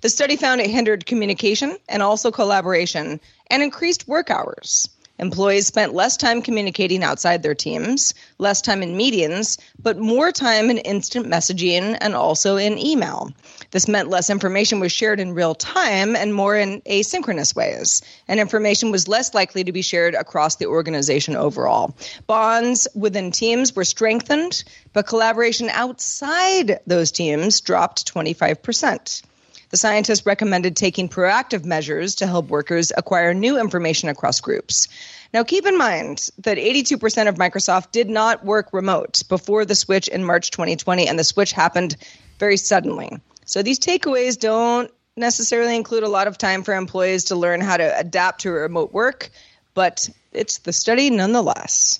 The 0.01 0.09
study 0.09 0.37
found 0.37 0.61
it 0.61 0.69
hindered 0.69 1.05
communication 1.05 1.77
and 1.89 2.01
also 2.01 2.31
collaboration 2.31 3.19
and 3.47 3.63
increased 3.63 4.07
work 4.07 4.29
hours. 4.29 4.87
Employees 5.17 5.65
spent 5.65 5.93
less 5.93 6.17
time 6.17 6.41
communicating 6.41 7.01
outside 7.01 7.41
their 7.41 7.55
teams, 7.55 8.13
less 8.37 8.61
time 8.61 8.83
in 8.83 8.97
meetings, 8.97 9.57
but 9.81 9.97
more 9.97 10.31
time 10.31 10.69
in 10.69 10.77
instant 10.79 11.25
messaging 11.25 11.97
and 12.01 12.15
also 12.15 12.57
in 12.57 12.77
email. 12.77 13.31
This 13.71 13.87
meant 13.87 14.09
less 14.09 14.29
information 14.29 14.81
was 14.81 14.91
shared 14.91 15.21
in 15.21 15.33
real 15.33 15.55
time 15.55 16.15
and 16.15 16.33
more 16.33 16.57
in 16.57 16.81
asynchronous 16.81 17.55
ways, 17.55 18.01
and 18.27 18.39
information 18.39 18.91
was 18.91 19.07
less 19.07 19.33
likely 19.33 19.63
to 19.63 19.71
be 19.71 19.81
shared 19.81 20.15
across 20.15 20.57
the 20.57 20.65
organization 20.65 21.37
overall. 21.37 21.95
Bonds 22.27 22.87
within 22.93 23.31
teams 23.31 23.73
were 23.73 23.85
strengthened, 23.85 24.63
but 24.91 25.07
collaboration 25.07 25.69
outside 25.69 26.79
those 26.87 27.11
teams 27.11 27.61
dropped 27.61 28.13
25%. 28.13 29.21
The 29.75 29.79
scientists 29.79 30.25
recommended 30.25 30.77
taking 30.77 31.09
proactive 31.09 31.65
measures 31.65 32.15
to 32.15 32.27
help 32.27 32.47
workers 32.47 32.93
acquire 32.95 33.33
new 33.33 33.59
information 33.59 34.07
across 34.07 34.39
groups. 34.39 34.87
Now, 35.33 35.43
keep 35.43 35.65
in 35.65 35.77
mind 35.77 36.29
that 36.37 36.57
82% 36.57 37.27
of 37.27 37.35
Microsoft 37.35 37.91
did 37.91 38.09
not 38.09 38.45
work 38.45 38.69
remote 38.71 39.23
before 39.27 39.65
the 39.65 39.75
switch 39.75 40.07
in 40.07 40.23
March 40.23 40.51
2020, 40.51 41.09
and 41.09 41.19
the 41.19 41.25
switch 41.25 41.51
happened 41.51 41.97
very 42.39 42.55
suddenly. 42.55 43.17
So, 43.43 43.63
these 43.63 43.77
takeaways 43.77 44.39
don't 44.39 44.89
necessarily 45.17 45.75
include 45.75 46.03
a 46.03 46.07
lot 46.07 46.27
of 46.27 46.37
time 46.37 46.63
for 46.63 46.73
employees 46.73 47.25
to 47.25 47.35
learn 47.35 47.59
how 47.59 47.75
to 47.75 47.99
adapt 47.99 48.43
to 48.43 48.51
remote 48.51 48.93
work, 48.93 49.29
but 49.73 50.09
it's 50.31 50.59
the 50.59 50.71
study 50.71 51.09
nonetheless. 51.09 51.99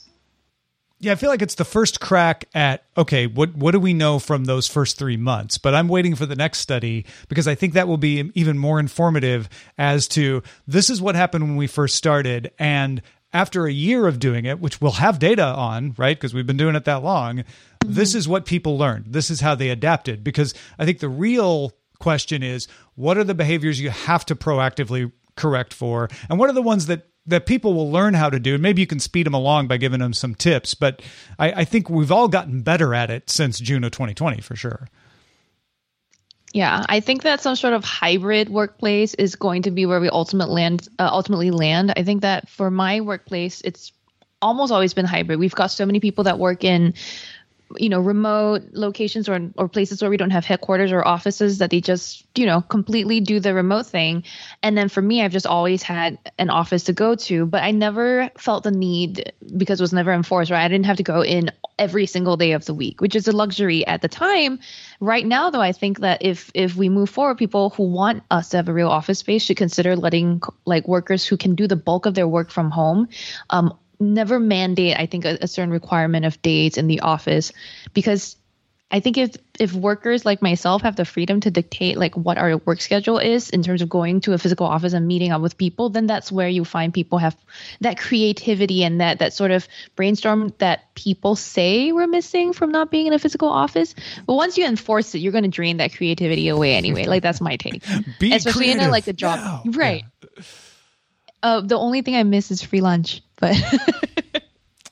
Yeah, 1.00 1.12
I 1.12 1.16
feel 1.16 1.30
like 1.30 1.42
it's 1.42 1.56
the 1.56 1.66
first 1.66 2.00
crack 2.00 2.46
at 2.54 2.86
okay, 2.98 3.28
what 3.28 3.56
what 3.56 3.72
do 3.72 3.80
we 3.80 3.94
know 3.94 4.18
from 4.18 4.46
those 4.46 4.68
first 4.68 4.98
three 4.98 5.18
months? 5.18 5.58
But 5.58 5.76
I'm 5.76 5.88
waiting 5.88 6.16
for 6.16 6.26
the 6.26 6.36
next 6.36 6.60
study 6.60 7.06
because 7.28 7.48
I 7.48 7.56
think 7.56 7.74
that 7.74 7.88
will 7.88 7.98
be 7.98 8.32
even 8.34 8.58
more 8.58 8.80
informative 8.80 9.50
as 9.78 10.08
to 10.10 10.42
this 10.66 10.90
is 10.90 11.02
what 11.02 11.16
happened 11.16 11.44
when 11.44 11.58
we 11.58 11.68
first 11.68 11.96
started, 11.96 12.52
and 12.58 13.02
after 13.34 13.66
a 13.66 13.72
year 13.72 14.08
of 14.08 14.20
doing 14.20 14.46
it, 14.46 14.62
which 14.62 14.80
we'll 14.80 14.92
have 14.92 15.20
data 15.20 15.44
on, 15.44 15.94
right? 15.98 16.16
Because 16.16 16.34
we've 16.34 16.48
been 16.48 16.56
doing 16.56 16.76
it 16.76 16.86
that 16.86 17.04
long. 17.04 17.40
Mm-hmm. 17.40 17.94
This 17.94 18.16
is 18.16 18.30
what 18.30 18.46
people 18.46 18.78
learned. 18.78 19.08
This 19.10 19.30
is 19.30 19.42
how 19.42 19.56
they 19.56 19.70
adapted. 19.70 20.24
Because 20.24 20.54
I 20.80 20.86
think 20.86 21.00
the 21.00 21.10
real 21.10 21.74
question 22.00 22.42
is, 22.42 22.70
what 22.96 23.18
are 23.18 23.26
the 23.26 23.36
behaviors 23.36 23.82
you 23.82 23.90
have 23.90 24.26
to 24.28 24.36
proactively 24.36 25.12
correct 25.36 25.74
for, 25.74 26.08
and 26.30 26.40
what 26.40 26.50
are 26.50 26.54
the 26.54 26.62
ones 26.62 26.86
that 26.86 27.10
that 27.28 27.46
people 27.46 27.74
will 27.74 27.92
learn 27.92 28.14
how 28.14 28.30
to 28.30 28.40
do. 28.40 28.54
And 28.54 28.64
maybe 28.64 28.82
you 28.82 28.88
can 28.88 29.00
speed 29.00 29.26
them 29.26 29.34
along 29.34 29.68
by 29.68 29.78
giving 29.78 30.00
them 30.00 30.14
some 30.14 30.36
tips. 30.36 30.74
But 30.74 31.02
I, 31.40 31.52
I 31.52 31.66
think 31.66 31.90
we've 31.90 32.12
all 32.12 32.28
gotten 32.28 32.62
better 32.62 32.94
at 32.94 33.10
it 33.10 33.30
since 33.30 33.60
June 33.60 33.84
of 33.84 33.92
2020 33.92 34.42
for 34.42 34.56
sure. 34.56 34.88
Yeah, 36.54 36.86
I 36.88 37.02
think 37.02 37.24
that 37.24 37.42
some 37.42 37.58
sort 37.58 37.74
of 37.74 37.84
hybrid 37.84 38.48
workplace 38.48 39.14
is 39.16 39.36
going 39.36 39.64
to 39.64 39.72
be 39.72 39.86
where 39.86 40.00
we 40.00 40.10
land, 40.10 40.88
uh, 41.00 41.10
ultimately 41.12 41.52
land. 41.52 41.94
I 41.98 42.04
think 42.04 42.22
that 42.22 42.48
for 42.48 42.72
my 42.72 43.02
workplace, 43.02 43.60
it's 43.62 43.92
almost 44.42 44.72
always 44.72 44.94
been 44.94 45.06
hybrid. 45.06 45.38
We've 45.38 45.54
got 45.54 45.68
so 45.68 45.86
many 45.86 46.00
people 46.00 46.24
that 46.26 46.40
work 46.40 46.64
in, 46.64 46.94
you 47.78 47.90
know, 47.90 48.00
remote 48.00 48.64
locations 48.74 49.28
or 49.28 49.52
or 49.58 49.68
places 49.68 50.02
where 50.02 50.12
we 50.12 50.18
don't 50.18 50.32
have 50.32 50.46
headquarters 50.46 50.92
or 50.92 51.06
offices 51.06 51.58
that 51.58 51.70
they 51.70 51.82
just, 51.82 52.26
you 52.36 52.46
know, 52.46 52.62
completely 52.62 53.20
do 53.20 53.40
the 53.40 53.54
remote 53.54 53.86
thing. 53.88 54.24
And 54.62 54.78
then 54.78 54.90
for 54.90 55.02
me, 55.02 55.22
I've 55.24 55.32
just 55.32 55.48
always 55.48 55.84
had 55.84 56.18
an 56.38 56.50
office 56.50 56.84
to 56.86 56.94
go 56.94 57.16
to, 57.16 57.46
but 57.46 57.64
I 57.64 57.72
never 57.72 58.30
felt 58.38 58.64
the 58.64 58.72
need 58.72 59.34
because 59.58 59.80
it 59.80 59.84
was 59.84 59.94
never 59.94 60.14
enforced. 60.14 60.52
Right, 60.52 60.64
I 60.64 60.68
didn't 60.68 60.86
have 60.86 60.98
to 60.98 61.04
go 61.04 61.24
in 61.24 61.52
every 61.78 62.06
single 62.06 62.38
day 62.38 62.52
of 62.54 62.66
the 62.66 62.74
week, 62.74 63.02
which 63.02 63.16
is 63.16 63.28
a 63.28 63.32
luxury 63.32 63.86
at 63.86 64.02
the 64.02 64.08
time. 64.08 64.60
Right 65.00 65.26
now, 65.26 65.50
though, 65.50 65.62
I 65.62 65.72
think 65.72 66.00
that 66.00 66.24
if 66.24 66.52
if 66.54 66.76
we 66.76 66.90
move 66.90 67.10
forward, 67.10 67.38
people 67.38 67.72
who 67.72 67.84
want 67.84 68.24
us 68.32 68.50
to 68.50 68.58
have 68.58 68.70
a 68.70 68.74
real 68.74 68.90
office 68.90 69.20
space 69.20 69.44
should 69.44 69.58
consider 69.58 69.96
letting 69.96 70.42
like 70.66 70.88
workers 70.88 71.26
who 71.26 71.38
can 71.38 71.56
do 71.56 71.68
the 71.68 71.76
bulk 71.76 72.06
of 72.06 72.14
their 72.14 72.28
work 72.28 72.52
from 72.52 72.72
home. 72.72 73.08
Um, 73.50 73.78
never 74.00 74.40
mandate, 74.40 74.98
I 74.98 75.06
think, 75.06 75.26
a, 75.26 75.38
a 75.42 75.48
certain 75.48 75.72
requirement 75.72 76.26
of 76.26 76.42
days 76.42 76.78
in 76.78 76.88
the 76.88 77.02
office, 77.02 77.52
because 77.94 78.36
I 78.92 79.00
think 79.00 79.18
if 79.18 79.36
if 79.60 79.74
workers 79.74 80.26
like 80.26 80.42
myself 80.44 80.84
have 80.84 80.96
the 80.96 81.06
freedom 81.06 81.40
to 81.42 81.50
dictate 81.50 81.98
like 81.98 82.16
what 82.16 82.38
our 82.38 82.58
work 82.58 82.82
schedule 82.82 83.18
is 83.18 83.50
in 83.50 83.64
terms 83.64 83.82
of 83.82 83.90
going 83.90 84.22
to 84.22 84.34
a 84.34 84.38
physical 84.38 84.68
office 84.68 84.94
and 84.94 85.08
meeting 85.08 85.32
up 85.32 85.42
with 85.42 85.58
people, 85.58 85.90
then 85.90 86.06
that's 86.06 86.32
where 86.32 86.48
you 86.48 86.64
find 86.64 86.94
people 86.94 87.18
have 87.18 87.36
that 87.82 87.98
creativity 87.98 88.84
and 88.84 89.02
that 89.02 89.20
that 89.20 89.34
sort 89.34 89.50
of 89.50 89.68
brainstorm 89.96 90.54
that 90.60 90.94
people 90.94 91.36
say 91.36 91.92
we're 91.92 92.08
missing 92.08 92.54
from 92.54 92.72
not 92.72 92.92
being 92.92 93.08
in 93.08 93.14
a 93.14 93.20
physical 93.20 93.50
office. 93.50 93.96
But 94.28 94.36
once 94.36 94.58
you 94.58 94.66
enforce 94.66 95.16
it, 95.16 95.20
you're 95.20 95.32
going 95.32 95.46
to 95.46 95.50
drain 95.50 95.78
that 95.78 95.94
creativity 95.94 96.48
away 96.48 96.76
anyway. 96.76 97.06
Like 97.06 97.24
that's 97.24 97.42
my 97.42 97.56
take. 97.56 97.84
Be 98.20 98.34
Especially 98.34 98.72
in 98.72 98.80
a, 98.80 98.90
like 98.90 99.08
a 99.08 99.14
job, 99.14 99.40
now. 99.40 99.64
right? 99.72 100.04
Uh, 101.42 101.62
the 101.62 101.78
only 101.78 102.02
thing 102.02 102.16
I 102.16 102.24
miss 102.24 102.50
is 102.52 102.62
free 102.62 102.82
lunch, 102.82 103.22
but. 103.38 103.56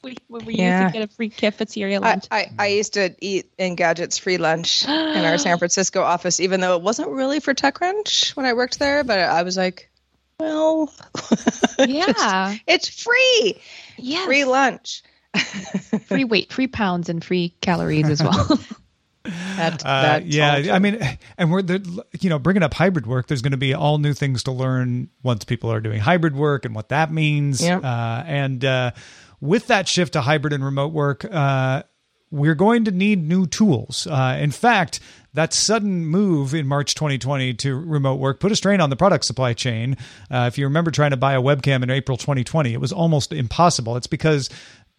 We, 0.04 0.18
when 0.28 0.44
we 0.44 0.56
Yeah. 0.56 0.82
used 0.82 0.94
to 0.94 1.00
get 1.00 1.10
a 1.10 1.14
free 1.16 1.30
cafeteria 1.30 2.02
lunch. 2.02 2.26
I, 2.30 2.52
I 2.60 2.68
used 2.68 2.96
to 2.96 3.16
eat 3.22 3.50
Engadget's 3.58 4.18
free 4.18 4.38
lunch 4.38 4.84
in 4.86 4.92
our 5.24 5.38
San 5.38 5.58
Francisco 5.58 6.02
office, 6.02 6.42
even 6.42 6.60
though 6.60 6.76
it 6.76 6.82
wasn't 6.82 7.08
really 7.08 7.40
for 7.40 7.54
TechCrunch 7.54 8.36
when 8.36 8.46
I 8.46 8.52
worked 8.52 8.80
there. 8.80 9.06
But 9.06 9.20
I 9.20 9.44
was 9.44 9.56
like, 9.56 9.90
well, 10.42 10.94
yeah. 11.80 12.58
it's 12.68 12.90
free, 12.90 13.62
Yes. 13.96 14.26
free 14.26 14.44
lunch. 14.44 15.04
free 16.08 16.26
weight, 16.26 16.52
free 16.52 16.68
pounds, 16.68 17.08
and 17.08 17.24
free 17.24 17.56
calories 17.62 18.10
as 18.10 18.22
well. 18.22 18.60
That, 19.56 19.86
Uh, 19.86 20.02
that's 20.02 20.26
yeah, 20.26 20.74
I 20.74 20.80
mean, 20.80 21.00
and 21.38 21.52
we're 21.52 21.64
you 22.20 22.30
know 22.30 22.40
bringing 22.40 22.64
up 22.64 22.74
hybrid 22.74 23.08
work. 23.08 23.28
There's 23.28 23.42
going 23.42 23.52
to 23.52 23.58
be 23.58 23.74
all 23.74 23.98
new 23.98 24.14
things 24.14 24.44
to 24.44 24.52
learn 24.52 25.10
once 25.24 25.44
people 25.44 25.72
are 25.72 25.82
doing 25.82 26.00
hybrid 26.00 26.36
work 26.36 26.66
and 26.66 26.76
what 26.76 26.90
that 26.90 27.12
means. 27.12 27.64
Yeah. 27.64 27.78
Uh, 27.80 28.24
and 28.26 28.64
uh, 28.64 28.92
with 29.42 29.68
that 29.68 29.88
shift 29.88 30.14
to 30.14 30.22
hybrid 30.22 30.54
and 30.54 30.64
remote 30.64 30.94
work, 30.94 31.26
uh, 31.30 31.84
we're 32.32 32.56
going 32.56 32.86
to 32.86 32.92
need 32.92 33.24
new 33.24 33.46
tools. 33.46 34.08
Uh, 34.08 34.38
in 34.42 34.50
fact, 34.50 35.00
that 35.36 35.54
sudden 35.54 36.06
move 36.06 36.56
in 36.56 36.66
March 36.66 36.96
2020 36.96 37.54
to 37.56 37.76
remote 37.76 38.16
work 38.16 38.40
put 38.40 38.52
a 38.52 38.56
strain 38.56 38.82
on 38.82 38.90
the 38.90 38.96
product 38.96 39.26
supply 39.26 39.54
chain. 39.54 39.98
Uh, 40.32 40.46
if 40.48 40.58
you 40.58 40.66
remember 40.66 40.90
trying 40.92 41.12
to 41.12 41.18
buy 41.18 41.34
a 41.34 41.42
webcam 41.42 41.84
in 41.84 41.90
April 41.90 42.18
2020, 42.18 42.74
it 42.74 42.82
was 42.82 42.92
almost 42.92 43.34
impossible. 43.34 43.96
It's 43.98 44.08
because 44.08 44.50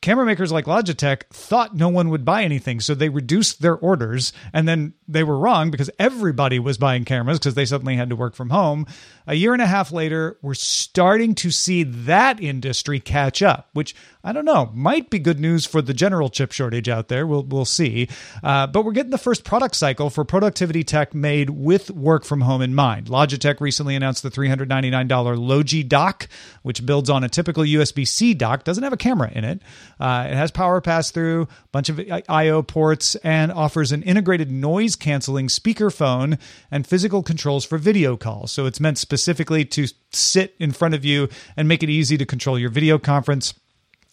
camera 0.05 0.27
makers 0.27 0.53
like 0.53 0.67
Logitech 0.67 1.23
thought 1.31 1.75
no 1.75 1.89
one 1.89 2.11
would 2.11 2.27
buy 2.27 2.43
anything, 2.45 2.79
so 2.79 2.95
they 2.95 3.09
reduced 3.09 3.63
their 3.63 3.75
orders, 3.75 4.35
and 4.53 4.69
then 4.69 4.93
they 5.09 5.25
were 5.25 5.39
wrong 5.39 5.71
because 5.71 5.89
everybody 5.99 6.59
was 6.59 6.77
buying 6.77 7.07
cameras 7.07 7.39
because 7.39 7.55
they 7.55 7.65
suddenly 7.65 7.97
had 7.97 8.11
to 8.11 8.17
work 8.17 8.35
from 8.35 8.51
home. 8.51 8.87
A 9.27 9.35
year 9.35 9.55
and 9.55 9.63
a 9.63 9.67
half 9.67 9.91
later, 9.91 10.37
we're 10.43 10.53
starting 10.53 11.35
to 11.37 11.51
see 11.51 11.83
that 11.83 12.43
industry 12.43 13.01
catch 13.01 13.43
up, 13.43 13.71
which 13.73 13.95
I 14.23 14.33
don't 14.33 14.45
know 14.45 14.71
might 14.75 15.09
be 15.09 15.19
good 15.19 15.41
news 15.41 15.65
for 15.65 15.81
the 15.81 15.95
general 15.95 16.29
chip 16.29 16.53
shortage 16.53 16.91
out 16.91 17.09
there. 17.09 17.27
We'll 17.27 17.43
we'll 17.43 17.65
see, 17.65 18.09
uh, 18.43 18.67
but 18.67 18.85
we're 18.85 18.93
getting 18.93 19.13
the 19.13 19.19
first 19.19 19.43
product 19.43 19.77
cycle 19.77 20.11
for 20.11 20.27
productivity 20.27 20.85
tech 20.85 21.15
made 21.15 21.49
with 21.49 21.91
work 21.91 22.25
from 22.27 22.43
home 22.43 22.61
in 22.61 22.75
mind. 22.75 23.07
Logitech 23.07 23.63
recently 23.63 23.97
announced 23.97 24.23
the 24.23 24.31
$399 24.31 25.39
Logi 25.39 25.83
dock, 25.83 26.29
which 26.63 26.85
builds 26.85 27.09
on 27.09 27.25
a 27.25 27.29
typical 27.29 27.65
USB 27.65 28.07
C 28.07 28.35
dock, 28.35 28.65
doesn't 28.65 28.85
have 28.85 28.93
a 28.93 28.99
camera 28.99 29.31
in 29.33 29.45
it. 29.45 29.63
Uh, 29.99 30.27
it 30.29 30.35
has 30.35 30.51
power 30.51 30.83
pass 30.83 31.11
through, 31.11 31.43
a 31.43 31.69
bunch 31.73 31.89
of 31.89 31.99
I/O 32.29 32.63
ports, 32.63 33.15
and 33.17 33.51
offers 33.51 33.91
an 33.91 34.03
integrated 34.03 34.51
noise 34.51 34.97
canceling 34.97 35.49
speakerphone 35.49 36.39
and 36.71 36.87
physical 36.87 37.23
controls 37.23 37.65
for 37.65 37.79
video 37.79 38.19
calls. 38.19 38.53
So 38.53 38.67
it's 38.67 38.81
meant 38.81 38.99
specifically 38.99 39.14
to 39.17 39.87
sit 40.13 40.55
in 40.59 40.73
front 40.73 40.95
of 40.95 41.05
you 41.05 41.29
and 41.57 41.69
make 41.69 41.83
it 41.83 41.91
easy 41.91 42.17
to 42.19 42.27
control 42.27 42.59
your 42.59 42.71
video 42.71 42.99
conference. 42.99 43.55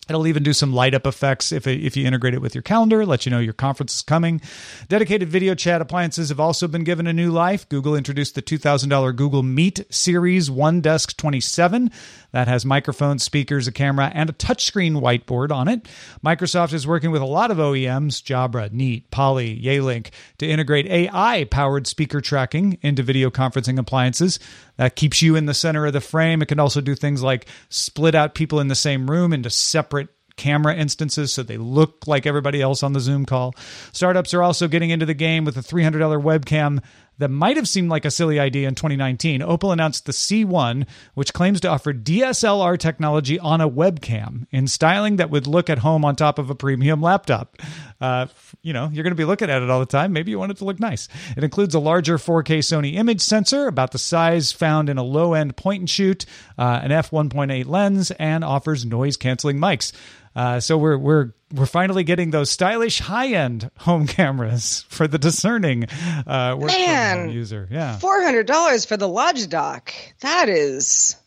It'll 0.10 0.28
even 0.28 0.44
do 0.44 0.52
some 0.52 0.74
light 0.74 0.94
up 0.94 1.08
effects 1.08 1.52
if, 1.52 1.68
if 1.68 1.96
you 1.96 2.06
integrate 2.06 2.34
it 2.34 2.42
with 2.42 2.54
your 2.54 2.64
calendar, 2.64 3.06
let 3.06 3.26
you 3.26 3.30
know 3.30 3.40
your 3.40 3.54
conference 3.54 3.96
is 3.96 4.02
coming. 4.02 4.42
Dedicated 4.90 5.30
video 5.30 5.56
chat 5.56 5.80
appliances 5.80 6.30
have 6.30 6.40
also 6.40 6.68
been 6.68 6.84
given 6.84 7.08
a 7.08 7.14
new 7.14 7.32
life. 7.32 7.70
Google 7.70 7.96
introduced 7.96 8.36
the 8.36 8.42
$2,000 8.42 9.16
Google 9.16 9.44
Meet 9.44 9.86
Series 9.90 10.52
One 10.52 10.82
Desk 10.82 11.16
27 11.16 11.92
that 12.32 12.48
has 12.48 12.66
microphones, 12.66 13.24
speakers, 13.24 13.68
a 13.68 13.72
camera, 13.72 14.12
and 14.14 14.30
a 14.30 14.34
touchscreen 14.34 15.00
whiteboard 15.00 15.52
on 15.52 15.68
it. 15.68 15.88
Microsoft 16.26 16.74
is 16.74 16.88
working 16.88 17.12
with 17.12 17.22
a 17.22 17.26
lot 17.26 17.52
of 17.52 17.58
OEMs, 17.58 18.22
Jabra, 18.22 18.72
Neat, 18.72 19.12
Poly, 19.12 19.62
Yealink, 19.62 20.10
to 20.40 20.48
integrate 20.48 20.88
AI 20.88 21.46
powered 21.46 21.88
speaker 21.88 22.22
tracking 22.22 22.80
into 22.82 23.04
video 23.04 23.30
conferencing 23.30 23.78
appliances. 23.78 24.40
That 24.82 24.96
keeps 24.96 25.22
you 25.22 25.36
in 25.36 25.46
the 25.46 25.54
center 25.54 25.86
of 25.86 25.94
the 25.94 26.02
frame. 26.02 26.42
It 26.42 26.48
can 26.48 26.60
also 26.60 26.82
do 26.82 26.96
things 26.96 27.22
like 27.22 27.46
split 27.70 28.16
out 28.16 28.34
people 28.34 28.60
in 28.60 28.68
the 28.68 28.74
same 28.74 29.12
room 29.12 29.32
into 29.32 29.52
separate 29.52 30.08
camera 30.38 30.76
instances 30.76 31.32
so 31.32 31.44
they 31.44 31.58
look 31.58 32.08
like 32.08 32.26
everybody 32.26 32.64
else 32.64 32.82
on 32.82 32.94
the 32.94 33.00
Zoom 33.00 33.28
call. 33.28 33.54
Startups 33.92 34.34
are 34.34 34.42
also 34.42 34.68
getting 34.68 34.90
into 34.90 35.06
the 35.06 35.14
game 35.14 35.46
with 35.46 35.56
a 35.56 35.62
$300 35.62 36.24
webcam 36.24 36.82
that 37.22 37.30
might 37.30 37.56
have 37.56 37.70
seemed 37.70 37.90
like 37.90 38.04
a 38.04 38.12
silly 38.12 38.40
idea 38.40 38.68
in 38.68 38.74
2019. 38.74 39.44
Opal 39.44 39.72
announced 39.72 40.08
the 40.08 40.12
C1, 40.12 40.88
which 41.14 41.34
claims 41.34 41.62
to 41.62 41.70
offer 41.70 41.94
DSLR 41.94 42.80
technology 42.80 43.38
on 43.38 43.62
a 43.62 43.70
webcam 43.70 44.48
in 44.50 44.68
styling 44.68 45.18
that 45.18 45.30
would 45.30 45.46
look 45.46 45.70
at 45.70 45.78
home 45.78 46.04
on 46.04 46.16
top 46.16 46.40
of 46.40 46.50
a 46.50 46.56
premium 46.56 47.00
laptop. 47.00 47.58
Uh, 48.02 48.26
you 48.64 48.74
know, 48.74 48.90
you're 48.92 49.04
going 49.04 49.12
to 49.12 49.16
be 49.16 49.26
looking 49.26 49.52
at 49.52 49.62
it 49.62 49.70
all 49.70 49.80
the 49.80 49.86
time. 49.86 50.12
Maybe 50.12 50.32
you 50.32 50.40
want 50.40 50.52
it 50.52 50.58
to 50.58 50.66
look 50.66 50.80
nice. 50.80 51.08
It 51.38 51.44
includes 51.44 51.76
a 51.76 51.80
larger 51.80 52.18
4K 52.18 52.58
Sony 52.60 52.96
image 52.96 53.22
sensor, 53.22 53.68
about 53.68 53.92
the 53.92 54.00
size 54.00 54.52
found 54.52 54.90
in 54.90 54.98
a 54.98 55.04
low 55.04 55.36
end 55.36 55.56
point 55.56 55.82
and 55.82 55.90
shoot, 55.90 56.26
uh, 56.58 56.80
an 56.82 56.90
f1.8 56.90 57.68
lens, 57.68 58.10
and 58.12 58.44
offers 58.44 58.84
noise 58.84 59.18
canceling 59.18 59.58
mics. 59.58 59.94
Uh, 60.36 60.60
so 60.60 60.78
we're 60.78 60.98
we're 60.98 61.34
we're 61.54 61.66
finally 61.66 62.04
getting 62.04 62.32
those 62.32 62.50
stylish 62.50 63.00
high 63.00 63.34
end 63.34 63.70
home 63.80 64.08
cameras 64.08 64.86
for 64.90 65.08
the 65.08 65.18
discerning 65.18 65.86
uh, 66.26 66.56
Man, 66.56 67.30
user. 67.30 67.68
Yeah, 67.70 67.98
four 67.98 68.22
hundred 68.22 68.48
dollars 68.48 68.86
for 68.86 68.98
the 68.98 69.08
Lodge 69.08 69.48
Logidock. 69.48 69.92
That 70.22 70.50
is 70.50 71.18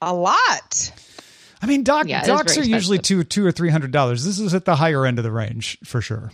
a 0.00 0.12
lot. 0.12 0.92
I 1.62 1.66
mean, 1.66 1.84
dock, 1.84 2.08
yeah, 2.08 2.24
docks 2.24 2.58
are 2.58 2.64
usually 2.64 2.98
two 2.98 3.24
two 3.24 3.46
or 3.46 3.52
three 3.52 3.70
hundred 3.70 3.90
dollars. 3.90 4.24
This 4.24 4.38
is 4.38 4.54
at 4.54 4.64
the 4.64 4.76
higher 4.76 5.06
end 5.06 5.18
of 5.18 5.24
the 5.24 5.32
range 5.32 5.78
for 5.84 6.00
sure. 6.02 6.30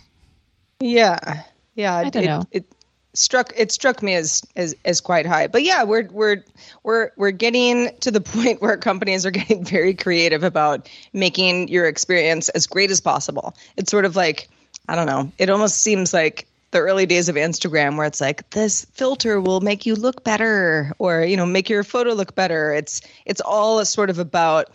Yeah, 0.79 1.43
yeah. 1.75 1.95
I 1.95 2.09
don't 2.09 2.23
it, 2.23 2.27
know. 2.27 2.43
It, 2.51 2.65
struck 3.13 3.53
it 3.55 3.71
struck 3.71 4.01
me 4.01 4.15
as 4.15 4.41
as 4.55 4.75
as 4.85 5.01
quite 5.01 5.25
high. 5.25 5.47
But 5.47 5.63
yeah, 5.63 5.83
we're 5.83 6.07
we're 6.11 6.43
we're 6.83 7.11
we're 7.15 7.31
getting 7.31 7.95
to 7.99 8.11
the 8.11 8.21
point 8.33 8.61
where 8.61 8.77
companies 8.77 9.25
are 9.25 9.31
getting 9.31 9.63
very 9.63 9.93
creative 9.93 10.43
about 10.43 10.89
making 11.13 11.67
your 11.67 11.87
experience 11.87 12.49
as 12.49 12.67
great 12.67 12.91
as 12.91 13.01
possible. 13.01 13.55
It's 13.77 13.91
sort 13.91 14.05
of 14.05 14.15
like 14.15 14.49
I 14.87 14.95
don't 14.95 15.07
know. 15.07 15.31
It 15.37 15.49
almost 15.49 15.81
seems 15.81 16.13
like 16.13 16.47
the 16.71 16.79
early 16.79 17.05
days 17.05 17.29
of 17.29 17.35
Instagram 17.35 17.97
where 17.97 18.07
it's 18.07 18.19
like 18.19 18.49
this 18.49 18.85
filter 18.93 19.39
will 19.39 19.61
make 19.61 19.85
you 19.85 19.95
look 19.95 20.23
better 20.23 20.91
or 20.97 21.21
you 21.23 21.37
know 21.37 21.45
make 21.45 21.69
your 21.69 21.83
photo 21.83 22.13
look 22.13 22.35
better. 22.35 22.73
It's 22.73 23.01
it's 23.25 23.41
all 23.41 23.83
sort 23.85 24.09
of 24.09 24.19
about 24.19 24.69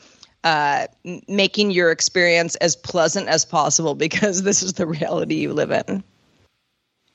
uh, 0.45 0.87
making 1.27 1.73
your 1.73 1.91
experience 1.91 2.55
as 2.57 2.77
pleasant 2.77 3.29
as 3.29 3.45
possible 3.45 3.95
because 4.07 4.43
this 4.43 4.63
is 4.63 4.75
the 4.75 4.87
reality 4.87 5.35
you 5.35 5.53
live 5.53 5.71
in. 5.71 6.05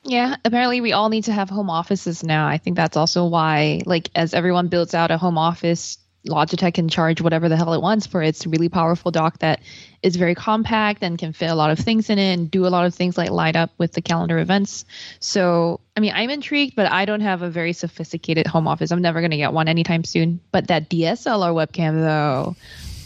Yeah, 0.06 0.36
apparently 0.44 0.82
we 0.82 0.92
all 0.92 1.10
need 1.10 1.26
to 1.26 1.32
have 1.32 1.50
home 1.50 1.70
offices 1.70 2.24
now. 2.24 2.48
I 2.48 2.58
think 2.58 2.76
that's 2.76 2.98
also 2.98 3.26
why, 3.26 3.82
like, 3.86 4.10
as 4.16 4.34
everyone 4.34 4.68
builds 4.68 4.94
out 4.94 5.12
a 5.12 5.18
home 5.18 5.38
office, 5.38 5.98
Logitech 6.28 6.74
can 6.74 6.88
charge 6.88 7.22
whatever 7.22 7.50
the 7.50 7.58
hell 7.58 7.74
it 7.74 7.82
wants 7.82 8.08
for 8.08 8.22
its 8.22 8.46
really 8.46 8.70
powerful 8.70 9.12
dock 9.12 9.40
that 9.40 9.62
is 10.02 10.16
very 10.16 10.36
compact 10.36 11.04
and 11.04 11.18
can 11.18 11.34
fit 11.34 11.50
a 11.50 11.56
lot 11.56 11.72
of 11.72 11.80
things 11.80 12.10
in 12.10 12.18
it 12.18 12.34
and 12.34 12.50
do 12.50 12.66
a 12.66 12.70
lot 12.70 12.86
of 12.86 12.94
things 12.94 13.18
like 13.18 13.30
light 13.30 13.56
up 13.56 13.72
with 13.78 13.92
the 13.92 14.02
calendar 14.02 14.40
events. 14.40 14.86
So, 15.20 15.82
I 15.98 16.00
mean, 16.00 16.14
I'm 16.16 16.30
intrigued, 16.30 16.76
but 16.76 16.90
I 16.92 17.06
don't 17.06 17.22
have 17.22 17.42
a 17.42 17.50
very 17.50 17.74
sophisticated 17.74 18.48
home 18.48 18.68
office. 18.68 18.92
I'm 18.92 19.02
never 19.02 19.20
going 19.20 19.32
to 19.32 19.38
get 19.38 19.54
one 19.54 19.68
anytime 19.68 20.04
soon. 20.06 20.40
But 20.52 20.68
that 20.68 20.90
DSLR 20.90 21.54
webcam, 21.54 22.02
though, 22.02 22.56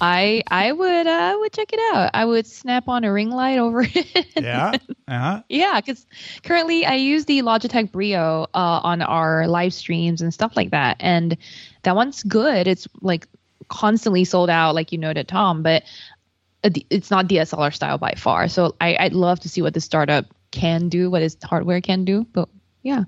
I 0.01 0.43
I 0.47 0.71
would 0.71 1.07
uh, 1.07 1.37
would 1.39 1.53
check 1.53 1.73
it 1.73 1.79
out. 1.95 2.11
I 2.13 2.25
would 2.25 2.45
snap 2.45 2.87
on 2.87 3.03
a 3.03 3.11
ring 3.11 3.29
light 3.31 3.59
over 3.59 3.81
it. 3.93 4.27
Yeah. 4.35 4.73
Uh-huh. 5.07 5.41
yeah, 5.49 5.79
because 5.79 6.05
currently 6.43 6.85
I 6.85 6.95
use 6.95 7.25
the 7.25 7.41
Logitech 7.41 7.91
Brio 7.91 8.47
uh, 8.53 8.81
on 8.83 9.01
our 9.01 9.47
live 9.47 9.73
streams 9.73 10.21
and 10.21 10.33
stuff 10.33 10.55
like 10.55 10.71
that, 10.71 10.97
and 10.99 11.37
that 11.83 11.95
one's 11.95 12.23
good. 12.23 12.67
It's 12.67 12.87
like 13.01 13.27
constantly 13.69 14.25
sold 14.25 14.49
out, 14.49 14.75
like 14.75 14.91
you 14.91 14.97
noted, 14.97 15.27
Tom, 15.27 15.63
but 15.63 15.83
it's 16.63 17.11
not 17.11 17.27
DSLR 17.27 17.73
style 17.73 17.97
by 17.97 18.13
far. 18.17 18.47
So 18.47 18.75
I, 18.81 18.97
I'd 18.99 19.13
love 19.13 19.39
to 19.41 19.49
see 19.49 19.61
what 19.61 19.73
the 19.73 19.81
startup 19.81 20.25
can 20.51 20.89
do, 20.89 21.09
what 21.09 21.21
its 21.21 21.37
hardware 21.43 21.81
can 21.81 22.03
do. 22.03 22.25
But 22.33 22.49
yeah. 22.81 23.03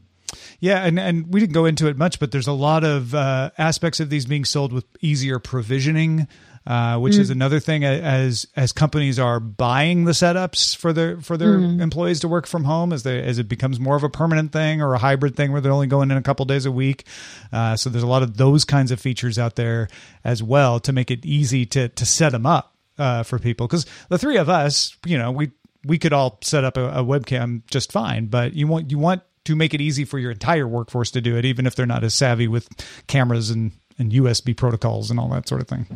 Yeah, 0.59 0.85
and, 0.85 0.99
and 0.99 1.33
we 1.33 1.39
didn't 1.39 1.53
go 1.53 1.65
into 1.65 1.87
it 1.87 1.97
much, 1.97 2.19
but 2.19 2.31
there's 2.31 2.47
a 2.47 2.53
lot 2.53 2.83
of 2.83 3.15
uh, 3.15 3.49
aspects 3.57 3.99
of 3.99 4.09
these 4.09 4.25
being 4.25 4.45
sold 4.45 4.71
with 4.71 4.85
easier 5.01 5.39
provisioning 5.39 6.27
uh, 6.67 6.97
which 6.97 7.15
mm. 7.15 7.19
is 7.19 7.29
another 7.29 7.59
thing 7.59 7.83
as 7.83 8.47
as 8.55 8.71
companies 8.71 9.19
are 9.19 9.39
buying 9.39 10.05
the 10.05 10.11
setups 10.11 10.75
for 10.75 10.93
their 10.93 11.19
for 11.21 11.37
their 11.37 11.57
mm. 11.57 11.81
employees 11.81 12.19
to 12.19 12.27
work 12.27 12.47
from 12.47 12.63
home 12.63 12.93
as 12.93 13.03
they 13.03 13.21
as 13.21 13.39
it 13.39 13.47
becomes 13.49 13.79
more 13.79 13.95
of 13.95 14.03
a 14.03 14.09
permanent 14.09 14.51
thing 14.51 14.81
or 14.81 14.93
a 14.93 14.97
hybrid 14.97 15.35
thing 15.35 15.51
where 15.51 15.61
they're 15.61 15.71
only 15.71 15.87
going 15.87 16.11
in 16.11 16.17
a 16.17 16.21
couple 16.21 16.45
days 16.45 16.65
a 16.65 16.71
week. 16.71 17.05
Uh, 17.51 17.75
so 17.75 17.89
there's 17.89 18.03
a 18.03 18.07
lot 18.07 18.23
of 18.23 18.37
those 18.37 18.65
kinds 18.65 18.91
of 18.91 18.99
features 18.99 19.39
out 19.39 19.55
there 19.55 19.87
as 20.23 20.43
well 20.43 20.79
to 20.79 20.91
make 20.91 21.11
it 21.11 21.25
easy 21.25 21.65
to 21.65 21.89
to 21.89 22.05
set 22.05 22.31
them 22.31 22.45
up 22.45 22.75
uh, 22.97 23.23
for 23.23 23.39
people 23.39 23.67
because 23.67 23.85
the 24.09 24.17
three 24.17 24.37
of 24.37 24.49
us, 24.49 24.95
you 25.05 25.17
know, 25.17 25.31
we 25.31 25.51
we 25.85 25.97
could 25.97 26.13
all 26.13 26.37
set 26.41 26.63
up 26.63 26.77
a, 26.77 26.89
a 26.89 27.03
webcam 27.03 27.61
just 27.69 27.91
fine, 27.91 28.27
but 28.27 28.53
you 28.53 28.67
want 28.67 28.91
you 28.91 28.99
want 28.99 29.21
to 29.45 29.55
make 29.55 29.73
it 29.73 29.81
easy 29.81 30.05
for 30.05 30.19
your 30.19 30.31
entire 30.31 30.67
workforce 30.67 31.11
to 31.11 31.21
do 31.21 31.37
it, 31.37 31.45
even 31.45 31.65
if 31.65 31.75
they're 31.75 31.85
not 31.85 32.03
as 32.03 32.13
savvy 32.13 32.47
with 32.47 32.69
cameras 33.07 33.49
and, 33.49 33.71
and 33.97 34.11
USB 34.11 34.55
protocols 34.55 35.09
and 35.09 35.19
all 35.19 35.29
that 35.29 35.47
sort 35.47 35.61
of 35.61 35.67
thing. 35.67 35.87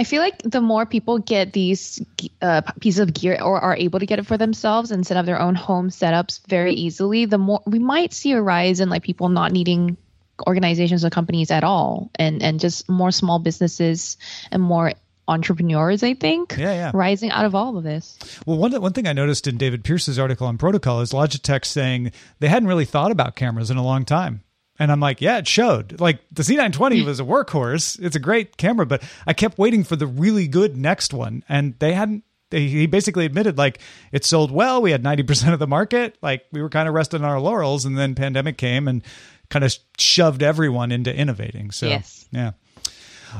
I 0.00 0.04
feel 0.04 0.22
like 0.22 0.40
the 0.40 0.62
more 0.62 0.86
people 0.86 1.18
get 1.18 1.52
these 1.52 2.02
uh, 2.40 2.62
pieces 2.80 3.00
of 3.00 3.12
gear 3.12 3.38
or 3.38 3.60
are 3.60 3.76
able 3.76 3.98
to 3.98 4.06
get 4.06 4.18
it 4.18 4.24
for 4.24 4.38
themselves 4.38 4.90
and 4.90 5.06
set 5.06 5.18
up 5.18 5.26
their 5.26 5.38
own 5.38 5.54
home 5.54 5.90
setups 5.90 6.40
very 6.48 6.72
easily, 6.72 7.26
the 7.26 7.36
more 7.36 7.60
we 7.66 7.78
might 7.78 8.14
see 8.14 8.32
a 8.32 8.40
rise 8.40 8.80
in 8.80 8.88
like 8.88 9.02
people 9.02 9.28
not 9.28 9.52
needing 9.52 9.98
organizations 10.46 11.04
or 11.04 11.10
companies 11.10 11.50
at 11.50 11.64
all, 11.64 12.10
and 12.14 12.42
and 12.42 12.60
just 12.60 12.88
more 12.88 13.10
small 13.10 13.40
businesses 13.40 14.16
and 14.50 14.62
more 14.62 14.94
entrepreneurs, 15.28 16.02
I 16.02 16.14
think, 16.14 16.56
yeah, 16.56 16.72
yeah. 16.72 16.90
rising 16.94 17.30
out 17.30 17.44
of 17.44 17.54
all 17.54 17.76
of 17.76 17.84
this. 17.84 18.18
Well, 18.46 18.56
one 18.56 18.72
one 18.80 18.94
thing 18.94 19.06
I 19.06 19.12
noticed 19.12 19.46
in 19.46 19.58
David 19.58 19.84
Pierce's 19.84 20.18
article 20.18 20.46
on 20.46 20.56
protocol 20.56 21.02
is 21.02 21.12
Logitech 21.12 21.66
saying 21.66 22.12
they 22.38 22.48
hadn't 22.48 22.70
really 22.70 22.86
thought 22.86 23.10
about 23.10 23.36
cameras 23.36 23.70
in 23.70 23.76
a 23.76 23.84
long 23.84 24.06
time. 24.06 24.44
And 24.80 24.90
I'm 24.90 24.98
like, 24.98 25.20
yeah, 25.20 25.36
it 25.36 25.46
showed. 25.46 26.00
Like 26.00 26.20
the 26.32 26.42
C920 26.42 27.04
was 27.04 27.20
a 27.20 27.22
workhorse. 27.22 28.02
It's 28.02 28.16
a 28.16 28.20
great 28.20 28.56
camera, 28.56 28.86
but 28.86 29.02
I 29.26 29.34
kept 29.34 29.58
waiting 29.58 29.84
for 29.84 29.94
the 29.94 30.06
really 30.06 30.48
good 30.48 30.74
next 30.74 31.12
one. 31.12 31.44
And 31.50 31.78
they 31.78 31.92
hadn't, 31.92 32.24
they, 32.48 32.66
he 32.66 32.86
basically 32.86 33.26
admitted 33.26 33.58
like 33.58 33.78
it 34.10 34.24
sold 34.24 34.50
well. 34.50 34.80
We 34.80 34.90
had 34.90 35.02
90% 35.02 35.52
of 35.52 35.58
the 35.58 35.66
market. 35.66 36.16
Like 36.22 36.46
we 36.50 36.62
were 36.62 36.70
kind 36.70 36.88
of 36.88 36.94
resting 36.94 37.22
on 37.22 37.30
our 37.30 37.38
laurels. 37.38 37.84
And 37.84 37.98
then 37.98 38.14
pandemic 38.14 38.56
came 38.56 38.88
and 38.88 39.02
kind 39.50 39.66
of 39.66 39.76
shoved 39.98 40.42
everyone 40.42 40.92
into 40.92 41.14
innovating. 41.14 41.72
So, 41.72 41.86
yes. 41.86 42.26
yeah. 42.32 42.52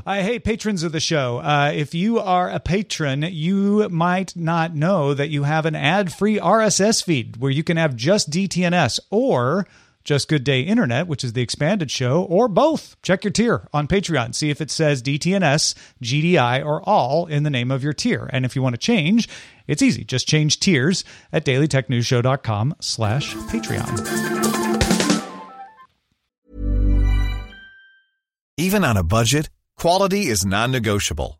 Uh, 0.06 0.16
hey, 0.16 0.38
patrons 0.38 0.82
of 0.82 0.92
the 0.92 1.00
show. 1.00 1.38
Uh, 1.38 1.72
if 1.74 1.94
you 1.94 2.20
are 2.20 2.50
a 2.50 2.60
patron, 2.60 3.22
you 3.22 3.88
might 3.88 4.36
not 4.36 4.74
know 4.74 5.14
that 5.14 5.30
you 5.30 5.44
have 5.44 5.64
an 5.64 5.74
ad 5.74 6.12
free 6.12 6.38
RSS 6.38 7.02
feed 7.02 7.38
where 7.38 7.50
you 7.50 7.64
can 7.64 7.78
have 7.78 7.96
just 7.96 8.30
DTNS 8.30 9.00
or 9.10 9.66
just 10.04 10.28
Good 10.28 10.44
Day 10.44 10.62
Internet, 10.62 11.06
which 11.06 11.24
is 11.24 11.32
the 11.32 11.42
expanded 11.42 11.90
show, 11.90 12.22
or 12.22 12.48
both. 12.48 12.96
Check 13.02 13.24
your 13.24 13.32
tier 13.32 13.68
on 13.72 13.88
Patreon. 13.88 14.34
See 14.34 14.50
if 14.50 14.60
it 14.60 14.70
says 14.70 15.02
DTNS, 15.02 15.74
GDI, 16.02 16.64
or 16.64 16.82
all 16.88 17.26
in 17.26 17.42
the 17.42 17.50
name 17.50 17.70
of 17.70 17.82
your 17.82 17.92
tier. 17.92 18.28
And 18.32 18.44
if 18.44 18.54
you 18.54 18.62
want 18.62 18.74
to 18.74 18.78
change, 18.78 19.28
it's 19.66 19.82
easy. 19.82 20.04
Just 20.04 20.28
change 20.28 20.60
tiers 20.60 21.04
at 21.32 21.44
dailytechnewsshow.com 21.44 22.76
slash 22.80 23.34
Patreon. 23.34 24.30
Even 28.56 28.84
on 28.84 28.96
a 28.96 29.02
budget, 29.02 29.48
quality 29.78 30.26
is 30.26 30.44
non-negotiable. 30.44 31.39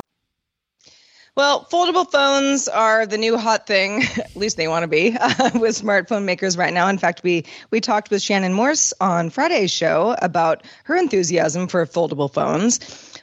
Well, 1.41 1.65
foldable 1.71 2.07
phones 2.07 2.67
are 2.67 3.07
the 3.07 3.17
new 3.17 3.35
hot 3.35 3.65
thing. 3.65 4.03
At 4.17 4.35
least 4.35 4.57
they 4.57 4.67
want 4.67 4.83
to 4.83 4.87
be 4.87 5.17
uh, 5.19 5.49
with 5.55 5.81
smartphone 5.81 6.23
makers 6.23 6.55
right 6.55 6.71
now. 6.71 6.87
In 6.87 6.99
fact, 6.99 7.23
we 7.23 7.45
we 7.71 7.81
talked 7.81 8.11
with 8.11 8.21
Shannon 8.21 8.53
Morse 8.53 8.93
on 9.01 9.31
Friday's 9.31 9.71
show 9.71 10.15
about 10.21 10.63
her 10.83 10.95
enthusiasm 10.95 11.67
for 11.67 11.83
foldable 11.87 12.31
phones. 12.31 12.79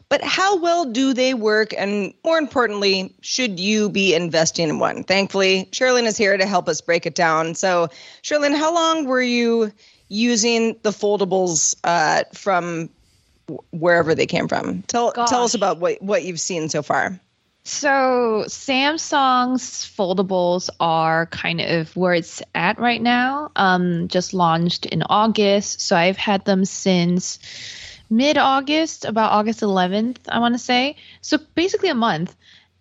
But 0.09 0.25
how 0.25 0.59
well 0.59 0.85
do 0.85 1.15
they 1.15 1.33
work? 1.33 1.73
And 1.79 2.13
more 2.25 2.39
importantly, 2.39 3.15
should 3.21 3.61
you 3.61 3.89
be 3.89 4.17
investing 4.17 4.69
in 4.69 4.81
one? 4.81 5.05
Thankfully, 5.05 5.69
Cherlynn 5.71 6.07
is 6.07 6.17
here 6.17 6.37
to 6.37 6.45
help 6.45 6.69
us 6.69 6.81
break 6.81 7.07
it 7.07 7.15
down. 7.15 7.55
So, 7.55 7.87
Cherlynn, 8.25 8.57
how 8.57 8.75
long 8.75 9.05
were 9.05 9.23
you 9.23 9.71
using 10.09 10.75
the 10.83 10.91
foldables 10.91 11.77
uh, 11.85 12.25
from 12.35 12.91
wherever 13.71 14.17
they 14.17 14.27
came 14.27 14.49
from? 14.49 14.83
Tell 14.89 15.13
Gosh. 15.13 15.31
tell 15.31 15.45
us 15.45 15.55
about 15.55 15.79
what 15.79 16.03
what 16.03 16.25
you've 16.25 16.41
seen 16.41 16.69
so 16.69 16.83
far. 16.83 17.21
So 17.69 18.45
Samsung's 18.47 19.85
foldables 19.85 20.71
are 20.81 21.27
kind 21.27 21.61
of 21.61 21.95
where 21.95 22.15
it's 22.15 22.43
at 22.55 22.79
right 22.79 23.01
now. 23.01 23.53
Um, 23.57 24.09
just 24.09 24.33
launched 24.33 24.87
in 24.87 25.03
August, 25.03 25.83
so 25.83 25.95
I've 25.95 26.17
had 26.17 26.47
them 26.47 26.65
since 26.65 27.39
mid-August, 28.09 29.05
about 29.05 29.33
August 29.33 29.61
11th, 29.61 30.17
I 30.31 30.39
want 30.39 30.55
to 30.55 30.59
say. 30.59 30.97
So 31.21 31.37
basically 31.55 31.91
a 31.91 31.95
month. 31.95 32.35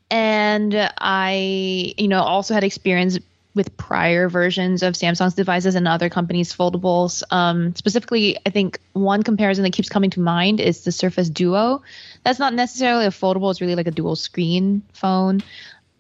And 0.10 0.74
I, 0.98 1.94
you 1.98 2.08
know, 2.08 2.22
also 2.22 2.54
had 2.54 2.64
experience 2.64 3.20
with 3.58 3.76
prior 3.76 4.30
versions 4.30 4.84
of 4.84 4.94
Samsung's 4.94 5.34
devices 5.34 5.76
and 5.76 5.88
other 5.88 6.10
companies' 6.10 6.56
foldables. 6.56 7.24
Um, 7.32 7.76
specifically, 7.76 8.38
I 8.46 8.52
think 8.52 8.80
one 8.94 9.24
comparison 9.24 9.64
that 9.64 9.74
keeps 9.74 9.90
coming 9.90 10.12
to 10.12 10.22
mind 10.22 10.62
is 10.62 10.86
the 10.86 10.94
Surface 10.94 11.30
Duo. 11.30 11.82
That's 12.24 12.40
not 12.40 12.54
necessarily 12.54 13.06
a 13.06 13.10
foldable; 13.10 13.52
it's 13.52 13.60
really 13.60 13.76
like 13.76 13.88
a 13.88 13.92
dual 13.92 14.16
screen 14.16 14.84
phone. 14.94 15.42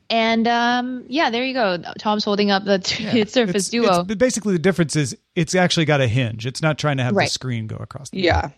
And 0.09 0.47
um, 0.47 1.03
yeah, 1.07 1.29
there 1.29 1.43
you 1.43 1.53
go. 1.53 1.77
Tom's 1.99 2.23
holding 2.23 2.49
up 2.49 2.63
the 2.65 2.81
Surface 2.81 3.67
It's- 3.67 3.69
Duo. 3.69 4.01
it's- 4.01 4.15
basically, 4.15 4.53
the 4.53 4.59
difference 4.59 4.95
is 4.95 5.17
it's 5.35 5.53
actually 5.55 5.85
got 5.85 5.99
a 6.01 6.07
hinge. 6.07 6.45
It's 6.45 6.61
not 6.61 6.77
trying 6.77 6.97
to 6.97 7.03
have 7.03 7.13
the 7.15 7.27
screen 7.27 7.67
go 7.67 7.75
across. 7.75 8.09
The 8.09 8.19
Yeah. 8.21 8.49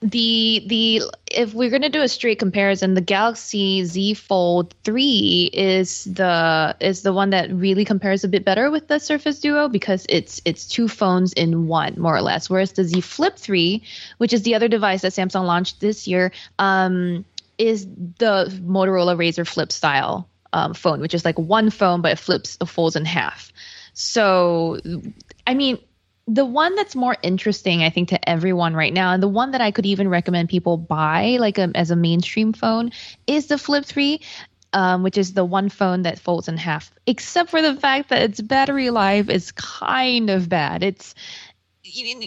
the 0.00 0.64
the 0.66 1.02
if 1.30 1.54
we're 1.54 1.70
gonna 1.70 1.88
do 1.88 2.02
a 2.02 2.08
straight 2.08 2.38
comparison, 2.38 2.92
the 2.94 3.00
Galaxy 3.00 3.84
Z 3.84 4.14
Fold 4.14 4.74
three 4.84 5.50
is 5.52 6.04
the 6.04 6.76
is 6.80 7.02
the 7.02 7.12
one 7.12 7.30
that 7.30 7.50
really 7.52 7.84
compares 7.86 8.22
a 8.22 8.28
bit 8.28 8.44
better 8.44 8.70
with 8.70 8.88
the 8.88 8.98
Surface 8.98 9.40
Duo 9.40 9.68
because 9.68 10.04
it's 10.10 10.42
it's 10.44 10.66
two 10.66 10.88
phones 10.88 11.32
in 11.32 11.66
one 11.68 11.94
more 11.98 12.14
or 12.16 12.22
less. 12.22 12.50
Whereas 12.50 12.72
the 12.72 12.84
Z 12.84 13.00
Flip 13.00 13.36
three, 13.36 13.82
which 14.18 14.32
is 14.34 14.42
the 14.42 14.54
other 14.54 14.68
device 14.68 15.00
that 15.02 15.12
Samsung 15.12 15.46
launched 15.46 15.80
this 15.80 16.06
year, 16.06 16.32
um, 16.58 17.24
is 17.56 17.86
the 17.86 18.52
Motorola 18.64 19.16
Razr 19.16 19.46
Flip 19.46 19.72
style 19.72 20.28
um, 20.52 20.74
phone, 20.74 21.00
which 21.00 21.14
is 21.14 21.24
like 21.24 21.38
one 21.38 21.70
phone 21.70 22.02
but 22.02 22.12
it 22.12 22.18
flips 22.18 22.58
it 22.60 22.66
folds 22.66 22.96
in 22.96 23.04
half. 23.04 23.52
So 23.94 24.78
I 25.46 25.54
mean 25.54 25.78
the 26.28 26.44
one 26.44 26.74
that's 26.74 26.94
more 26.94 27.16
interesting 27.22 27.82
i 27.82 27.88
think 27.90 28.10
to 28.10 28.28
everyone 28.28 28.74
right 28.74 28.92
now 28.92 29.12
and 29.12 29.22
the 29.22 29.28
one 29.28 29.52
that 29.52 29.62
i 29.62 29.70
could 29.70 29.86
even 29.86 30.08
recommend 30.08 30.48
people 30.48 30.76
buy 30.76 31.38
like 31.40 31.58
a, 31.58 31.70
as 31.74 31.90
a 31.90 31.96
mainstream 31.96 32.52
phone 32.52 32.92
is 33.26 33.46
the 33.46 33.58
flip 33.58 33.84
3 33.84 34.20
um, 34.74 35.02
which 35.02 35.16
is 35.16 35.32
the 35.32 35.46
one 35.46 35.70
phone 35.70 36.02
that 36.02 36.18
folds 36.18 36.46
in 36.46 36.58
half 36.58 36.92
except 37.06 37.48
for 37.48 37.62
the 37.62 37.74
fact 37.74 38.10
that 38.10 38.20
its 38.20 38.40
battery 38.42 38.90
life 38.90 39.30
is 39.30 39.52
kind 39.52 40.28
of 40.28 40.50
bad 40.50 40.82
it's 40.82 41.14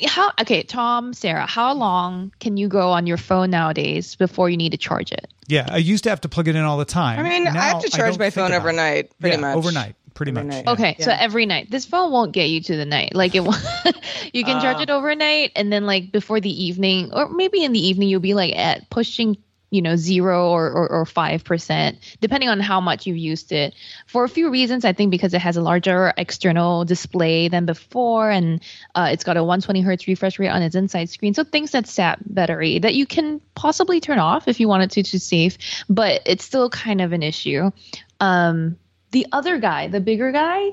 how 0.07 0.31
okay 0.39 0.63
tom 0.63 1.13
sarah 1.13 1.45
how 1.45 1.73
long 1.73 2.31
can 2.39 2.57
you 2.57 2.67
go 2.67 2.89
on 2.89 3.05
your 3.07 3.17
phone 3.17 3.49
nowadays 3.49 4.15
before 4.15 4.49
you 4.49 4.57
need 4.57 4.71
to 4.71 4.77
charge 4.77 5.11
it 5.11 5.27
Yeah, 5.47 5.67
I 5.69 5.77
used 5.77 6.03
to 6.05 6.09
have 6.09 6.21
to 6.21 6.29
plug 6.29 6.47
it 6.47 6.55
in 6.55 6.63
all 6.63 6.77
the 6.77 6.85
time. 6.85 7.19
I 7.19 7.23
mean, 7.27 7.45
I 7.47 7.51
have 7.51 7.81
to 7.81 7.89
charge 7.89 8.17
my 8.17 8.29
phone 8.29 8.53
overnight, 8.53 9.11
pretty 9.19 9.35
Yeah, 9.35 9.41
much. 9.41 9.57
Overnight, 9.57 9.95
pretty 10.13 10.31
much. 10.31 10.43
Overnight. 10.45 10.63
yeah. 10.65 10.71
Okay, 10.73 10.95
so 10.99 11.11
every 11.11 11.45
night. 11.45 11.69
This 11.69 11.85
phone 11.85 12.11
won't 12.11 12.31
get 12.31 12.49
you 12.49 12.61
to 12.61 12.77
the 12.77 12.85
night. 12.85 13.13
Like 13.15 13.35
it, 13.35 13.41
won't- 13.41 13.61
you 14.33 14.45
can 14.45 14.61
charge 14.61 14.77
Ah. 14.77 14.83
it 14.83 14.89
overnight, 14.89 15.51
and 15.57 15.71
then 15.73 15.85
like 15.85 16.11
before 16.11 16.39
the 16.39 16.49
evening, 16.67 17.11
or 17.13 17.27
maybe 17.29 17.63
in 17.65 17.73
the 17.73 17.85
evening, 17.85 18.07
you'll 18.07 18.21
be 18.21 18.33
like 18.33 18.55
at 18.55 18.89
pushing, 18.89 19.35
you 19.71 19.81
know, 19.81 19.95
zero 19.95 20.49
or 20.49 20.89
or 20.89 21.05
five 21.05 21.43
percent, 21.43 21.97
depending 22.19 22.49
on 22.49 22.59
how 22.59 22.79
much 22.81 23.07
you've 23.07 23.17
used 23.17 23.51
it. 23.51 23.73
For 24.05 24.23
a 24.23 24.29
few 24.29 24.51
reasons, 24.51 24.85
I 24.85 24.93
think 24.93 25.09
because 25.11 25.33
it 25.33 25.41
has 25.41 25.57
a 25.57 25.61
larger 25.61 26.13
external 26.17 26.85
display 26.85 27.47
than 27.47 27.65
before, 27.65 28.29
and 28.29 28.61
uh, 28.93 29.09
it's 29.11 29.23
got 29.23 29.37
a 29.37 29.43
120 29.43 29.81
hertz 29.81 30.07
refresh 30.07 30.37
rate 30.37 30.49
on 30.49 30.61
its 30.61 30.75
inside 30.75 31.09
screen. 31.09 31.33
So 31.33 31.43
things 31.43 31.71
that 31.71 31.87
sap 31.87 32.19
battery 32.25 32.79
that 32.79 32.93
you 32.93 33.05
can 33.05 33.41
possibly 33.55 34.01
turn 34.01 34.19
off 34.19 34.47
if 34.47 34.59
you 34.59 34.67
wanted 34.67 34.91
to 34.91 35.03
to 35.03 35.19
save, 35.19 35.57
but 35.89 36.21
it's 36.25 36.43
still 36.43 36.69
kind 36.69 37.01
of 37.01 37.13
an 37.13 37.23
issue. 37.23 37.71
Um, 38.19 38.77
the 39.11 39.27
other 39.31 39.57
guy, 39.57 39.87
the 39.87 39.99
bigger 39.99 40.31
guy, 40.31 40.71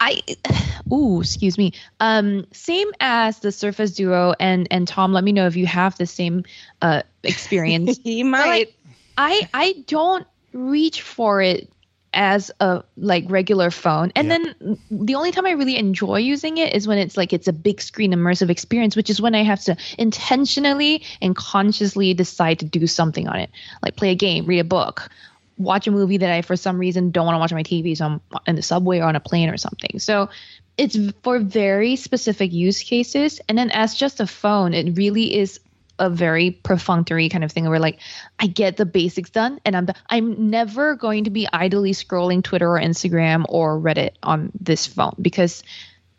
I 0.00 0.20
ooh, 0.92 1.20
excuse 1.20 1.58
me. 1.58 1.72
Um, 2.00 2.46
same 2.52 2.88
as 3.00 3.40
the 3.40 3.52
Surface 3.52 3.92
Duo 3.92 4.34
and 4.38 4.68
and 4.70 4.86
Tom, 4.86 5.12
let 5.12 5.24
me 5.24 5.32
know 5.32 5.46
if 5.46 5.56
you 5.56 5.66
have 5.66 5.96
the 5.98 6.06
same 6.06 6.44
uh 6.82 7.02
experience. 7.22 7.98
He 8.04 8.22
might. 8.22 8.74
I 9.16 9.48
I 9.52 9.84
don't 9.86 10.26
reach 10.52 11.02
for 11.02 11.42
it 11.42 11.70
as 12.12 12.50
a 12.60 12.82
like 12.96 13.24
regular 13.28 13.70
phone. 13.70 14.10
And 14.16 14.28
Yeah. 14.28 14.38
then 14.58 14.78
the 14.90 15.14
only 15.14 15.32
time 15.32 15.44
I 15.46 15.50
really 15.50 15.76
enjoy 15.76 16.16
using 16.18 16.56
it 16.56 16.74
is 16.74 16.88
when 16.88 16.98
it's 16.98 17.16
like 17.16 17.32
it's 17.32 17.46
a 17.46 17.52
big 17.52 17.80
screen 17.82 18.12
immersive 18.12 18.48
experience, 18.48 18.96
which 18.96 19.10
is 19.10 19.20
when 19.20 19.34
I 19.34 19.42
have 19.42 19.60
to 19.64 19.76
intentionally 19.98 21.02
and 21.20 21.36
consciously 21.36 22.14
decide 22.14 22.60
to 22.60 22.64
do 22.64 22.86
something 22.86 23.28
on 23.28 23.36
it. 23.36 23.50
Like 23.82 23.96
play 23.96 24.10
a 24.10 24.14
game, 24.14 24.46
read 24.46 24.60
a 24.60 24.64
book, 24.64 25.10
watch 25.58 25.86
a 25.86 25.90
movie 25.90 26.18
that 26.18 26.30
I 26.30 26.42
for 26.42 26.56
some 26.56 26.78
reason 26.78 27.10
don't 27.10 27.26
want 27.26 27.36
to 27.36 27.38
watch 27.38 27.52
on 27.52 27.56
my 27.56 27.62
TV, 27.62 27.96
so 27.96 28.06
I'm 28.06 28.20
in 28.46 28.56
the 28.56 28.62
subway 28.62 28.98
or 28.98 29.04
on 29.04 29.16
a 29.16 29.20
plane 29.20 29.48
or 29.48 29.56
something. 29.56 29.98
So 29.98 30.28
it's 30.76 30.98
for 31.22 31.38
very 31.38 31.96
specific 31.96 32.52
use 32.52 32.82
cases. 32.82 33.40
And 33.48 33.56
then 33.56 33.70
as 33.70 33.94
just 33.94 34.20
a 34.20 34.26
phone, 34.26 34.74
it 34.74 34.96
really 34.96 35.34
is 35.34 35.60
a 35.98 36.10
very 36.10 36.50
perfunctory 36.50 37.30
kind 37.30 37.42
of 37.42 37.50
thing 37.50 37.66
where 37.68 37.78
like 37.78 38.00
I 38.38 38.46
get 38.46 38.76
the 38.76 38.84
basics 38.84 39.30
done 39.30 39.60
and 39.64 39.74
I'm 39.74 39.88
I'm 40.10 40.50
never 40.50 40.94
going 40.94 41.24
to 41.24 41.30
be 41.30 41.48
idly 41.50 41.92
scrolling 41.92 42.42
Twitter 42.42 42.70
or 42.70 42.78
Instagram 42.78 43.46
or 43.48 43.80
Reddit 43.80 44.10
on 44.22 44.52
this 44.60 44.86
phone 44.86 45.14
because 45.20 45.62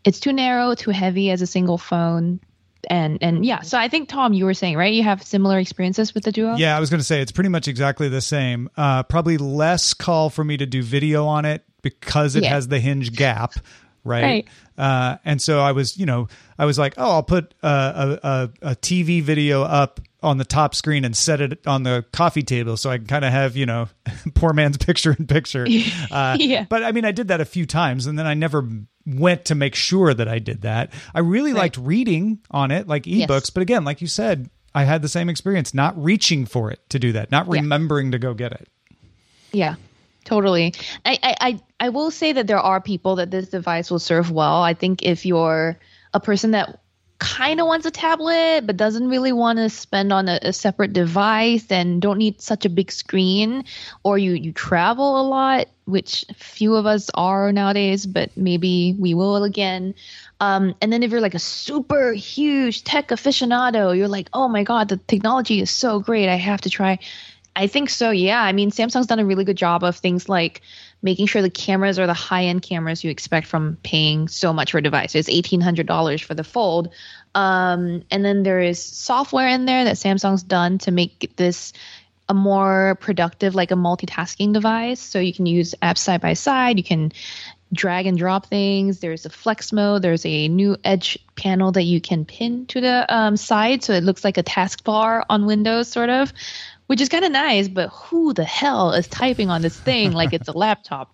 it's 0.04 0.20
too 0.20 0.34
narrow, 0.34 0.74
too 0.74 0.92
heavy 0.92 1.30
as 1.30 1.42
a 1.42 1.48
single 1.48 1.78
phone. 1.78 2.40
And 2.90 3.18
and 3.22 3.46
yeah, 3.46 3.62
so 3.62 3.78
I 3.78 3.88
think 3.88 4.10
Tom, 4.10 4.34
you 4.34 4.46
were 4.46 4.54
saying 4.54 4.78
right, 4.78 4.94
you 4.94 5.04
have 5.04 5.24
similar 5.24 5.58
experiences 5.60 6.14
with 6.14 6.24
the 6.24 6.32
Duo. 6.32 6.56
Yeah, 6.56 6.78
I 6.78 6.80
was 6.80 6.90
going 6.90 7.00
to 7.00 7.04
say 7.06 7.22
it's 7.22 7.32
pretty 7.32 7.50
much 7.50 7.68
exactly 7.68 8.10
the 8.10 8.22
same. 8.22 8.70
Uh, 8.78 9.04
probably 9.04 9.38
less 9.38 9.94
call 9.94 10.30
for 10.30 10.44
me 10.44 10.58
to 10.58 10.66
do 10.66 10.82
video 10.84 11.26
on 11.26 11.46
it 11.46 11.64
because 11.82 12.36
it 12.36 12.44
Yeah. 12.44 12.50
has 12.50 12.68
the 12.68 12.80
hinge 12.80 13.14
gap, 13.14 13.54
right? 14.04 14.24
Right. 14.24 14.48
Uh, 14.78 15.18
and 15.26 15.42
so 15.42 15.60
I 15.60 15.72
was, 15.72 15.98
you 15.98 16.06
know, 16.06 16.28
I 16.58 16.66
was 16.66 16.78
like, 16.80 16.94
oh, 16.98 17.12
I'll 17.12 17.24
put 17.24 17.54
a, 17.64 18.20
a, 18.24 18.50
a 18.72 18.76
TV 18.76 19.22
video 19.22 19.64
up 19.64 20.00
on 20.24 20.38
the 20.40 20.46
top 20.46 20.74
screen 20.76 21.06
and 21.06 21.16
set 21.16 21.42
it 21.42 21.66
on 21.68 21.84
the 21.84 22.04
coffee 22.12 22.42
table 22.44 22.76
so 22.78 22.90
I 22.90 22.98
can 22.98 23.06
kind 23.08 23.24
of 23.24 23.32
have, 23.32 23.56
you 23.56 23.66
know, 23.66 23.88
poor 24.34 24.52
man's 24.54 24.78
picture 24.78 25.16
in 25.18 25.28
picture. 25.28 25.66
Uh, 26.12 26.38
Yeah. 26.40 26.66
But 26.68 26.84
I 26.84 26.92
mean, 26.92 27.06
I 27.06 27.12
did 27.12 27.28
that 27.30 27.42
a 27.42 27.46
few 27.46 27.66
times 27.66 28.08
and 28.08 28.18
then 28.18 28.26
I 28.26 28.34
never 28.34 28.68
went 29.06 29.46
to 29.46 29.56
make 29.56 29.76
sure 29.76 30.14
that 30.14 30.28
I 30.28 30.40
did 30.40 30.62
that. 30.64 30.92
I 31.14 31.20
really 31.20 31.54
liked 31.54 31.78
reading 31.78 32.40
on 32.52 32.72
it, 32.72 32.88
like 32.88 33.04
ebooks. 33.04 33.30
Yes. 33.30 33.50
But 33.52 33.62
again, 33.62 33.84
like 33.84 34.02
you 34.02 34.08
said, 34.08 34.50
I 34.76 34.84
had 34.84 35.02
the 35.02 35.08
same 35.10 35.30
experience, 35.30 35.74
not 35.74 36.02
reaching 36.02 36.46
for 36.46 36.72
it 36.72 36.80
to 36.90 37.00
do 37.00 37.12
that, 37.14 37.32
not 37.32 37.46
Yeah. 37.48 37.62
remembering 37.62 38.12
to 38.12 38.20
go 38.20 38.34
get 38.34 38.52
it. 38.52 38.68
Yeah, 39.52 39.76
totally. 40.28 40.74
I, 41.06 41.36
I, 41.40 41.60
I, 41.80 41.90
will 41.90 42.12
say 42.12 42.34
that 42.34 42.48
there 42.48 42.60
are 42.60 42.82
people 42.82 43.16
that 43.16 43.32
this 43.32 43.48
device 43.48 43.90
will 43.90 43.98
serve 43.98 44.30
well. 44.30 44.62
I 44.62 44.74
think 44.74 45.04
if 45.04 45.26
you're 45.26 45.80
a 46.14 46.20
person 46.20 46.52
that 46.52 46.82
kind 47.20 47.60
of 47.60 47.66
wants 47.66 47.86
a 47.86 47.92
tablet 47.92 48.68
but 48.68 48.78
doesn't 48.78 49.08
really 49.08 49.32
want 49.32 49.58
to 49.58 49.70
spend 49.70 50.14
on 50.14 50.28
a, 50.28 50.38
a 50.44 50.54
separate 50.54 50.94
device 50.94 51.66
and 51.72 52.02
don't 52.02 52.20
need 52.20 52.42
such 52.42 52.66
a 52.66 52.70
big 52.70 52.92
screen, 52.92 53.64
or 54.04 54.18
you 54.18 54.34
you 54.34 54.52
travel 54.52 55.22
a 55.22 55.24
lot, 55.24 55.68
which 55.86 56.26
few 56.36 56.76
of 56.76 56.86
us 56.86 57.10
are 57.14 57.54
nowadays, 57.54 58.06
but 58.06 58.36
maybe 58.36 58.96
we 59.00 59.14
will 59.14 59.46
again. 59.46 59.96
Um, 60.42 60.76
and 60.82 60.92
then 60.92 61.04
if 61.04 61.12
you're 61.12 61.22
like 61.22 61.36
a 61.36 61.40
super 61.40 62.12
huge 62.12 62.84
tech 62.84 63.08
aficionado, 63.08 63.98
you're 63.98 64.10
like, 64.10 64.28
oh 64.34 64.50
my 64.50 64.64
god, 64.64 64.90
the 64.90 64.98
technology 64.98 65.62
is 65.62 65.72
so 65.72 66.02
great, 66.02 66.28
I 66.28 66.36
have 66.36 66.62
to 66.62 66.70
try. 66.70 67.00
I 67.58 67.66
think 67.66 67.90
so. 67.90 68.12
Yeah. 68.12 68.40
I 68.40 68.52
mean, 68.52 68.70
Samsung's 68.70 69.08
done 69.08 69.18
a 69.18 69.26
really 69.26 69.44
good 69.44 69.58
job 69.58 69.84
of 69.84 69.96
things 69.96 70.30
like 70.30 70.62
making 71.02 71.26
sure 71.26 71.42
the 71.42 71.50
cameras 71.50 71.98
are 71.98 72.06
the 72.06 72.14
high 72.14 72.46
end 72.46 72.62
cameras 72.62 73.04
you 73.04 73.10
expect 73.10 73.48
from 73.48 73.78
paying 73.82 74.28
so 74.28 74.54
much 74.54 74.72
for 74.72 74.78
a 74.78 74.82
device. 74.84 75.16
It's 75.16 75.28
eighteen 75.28 75.60
hundred 75.60 75.88
dollars 75.88 76.22
for 76.22 76.36
the 76.36 76.44
Fold, 76.44 76.94
um, 77.34 78.04
and 78.12 78.24
then 78.24 78.44
there 78.44 78.62
is 78.62 78.82
software 78.82 79.48
in 79.48 79.66
there 79.66 79.86
that 79.86 79.96
Samsung's 79.96 80.44
done 80.44 80.78
to 80.80 80.92
make 80.92 81.36
this 81.36 81.74
a 82.30 82.34
more 82.36 82.98
productive, 83.02 83.56
like 83.56 83.72
a 83.72 83.76
multitasking 83.76 84.54
device. 84.54 85.00
So 85.00 85.18
you 85.18 85.34
can 85.34 85.48
use 85.48 85.74
apps 85.82 86.00
side 86.00 86.22
by 86.22 86.34
side. 86.34 86.78
You 86.78 86.84
can 86.84 87.12
drag 87.74 88.06
and 88.06 88.18
drop 88.18 88.46
things. 88.46 89.00
There's 89.00 89.26
a 89.26 89.30
flex 89.30 89.74
mode. 89.74 90.02
There's 90.04 90.26
a 90.26 90.48
new 90.48 90.78
edge 90.84 91.18
panel 91.36 91.72
that 91.72 91.84
you 91.84 92.02
can 92.02 92.24
pin 92.24 92.66
to 92.68 92.82
the 92.82 93.14
um, 93.14 93.36
side, 93.36 93.84
so 93.84 93.94
it 93.94 94.04
looks 94.04 94.24
like 94.24 94.38
a 94.38 94.44
taskbar 94.44 95.24
on 95.30 95.46
Windows, 95.46 95.88
sort 95.88 96.10
of, 96.10 96.32
which 96.88 97.00
is 97.02 97.10
kind 97.10 97.24
of 97.24 97.32
nice. 97.32 97.68
But 97.68 97.90
who 97.90 98.34
the 98.34 98.44
hell 98.44 98.92
is 98.94 99.08
typing 99.08 99.50
on 99.50 99.62
this 99.62 99.80
thing 99.80 100.12
like 100.12 100.34
it's 100.34 100.48
a 100.48 100.52
laptop? 100.58 101.14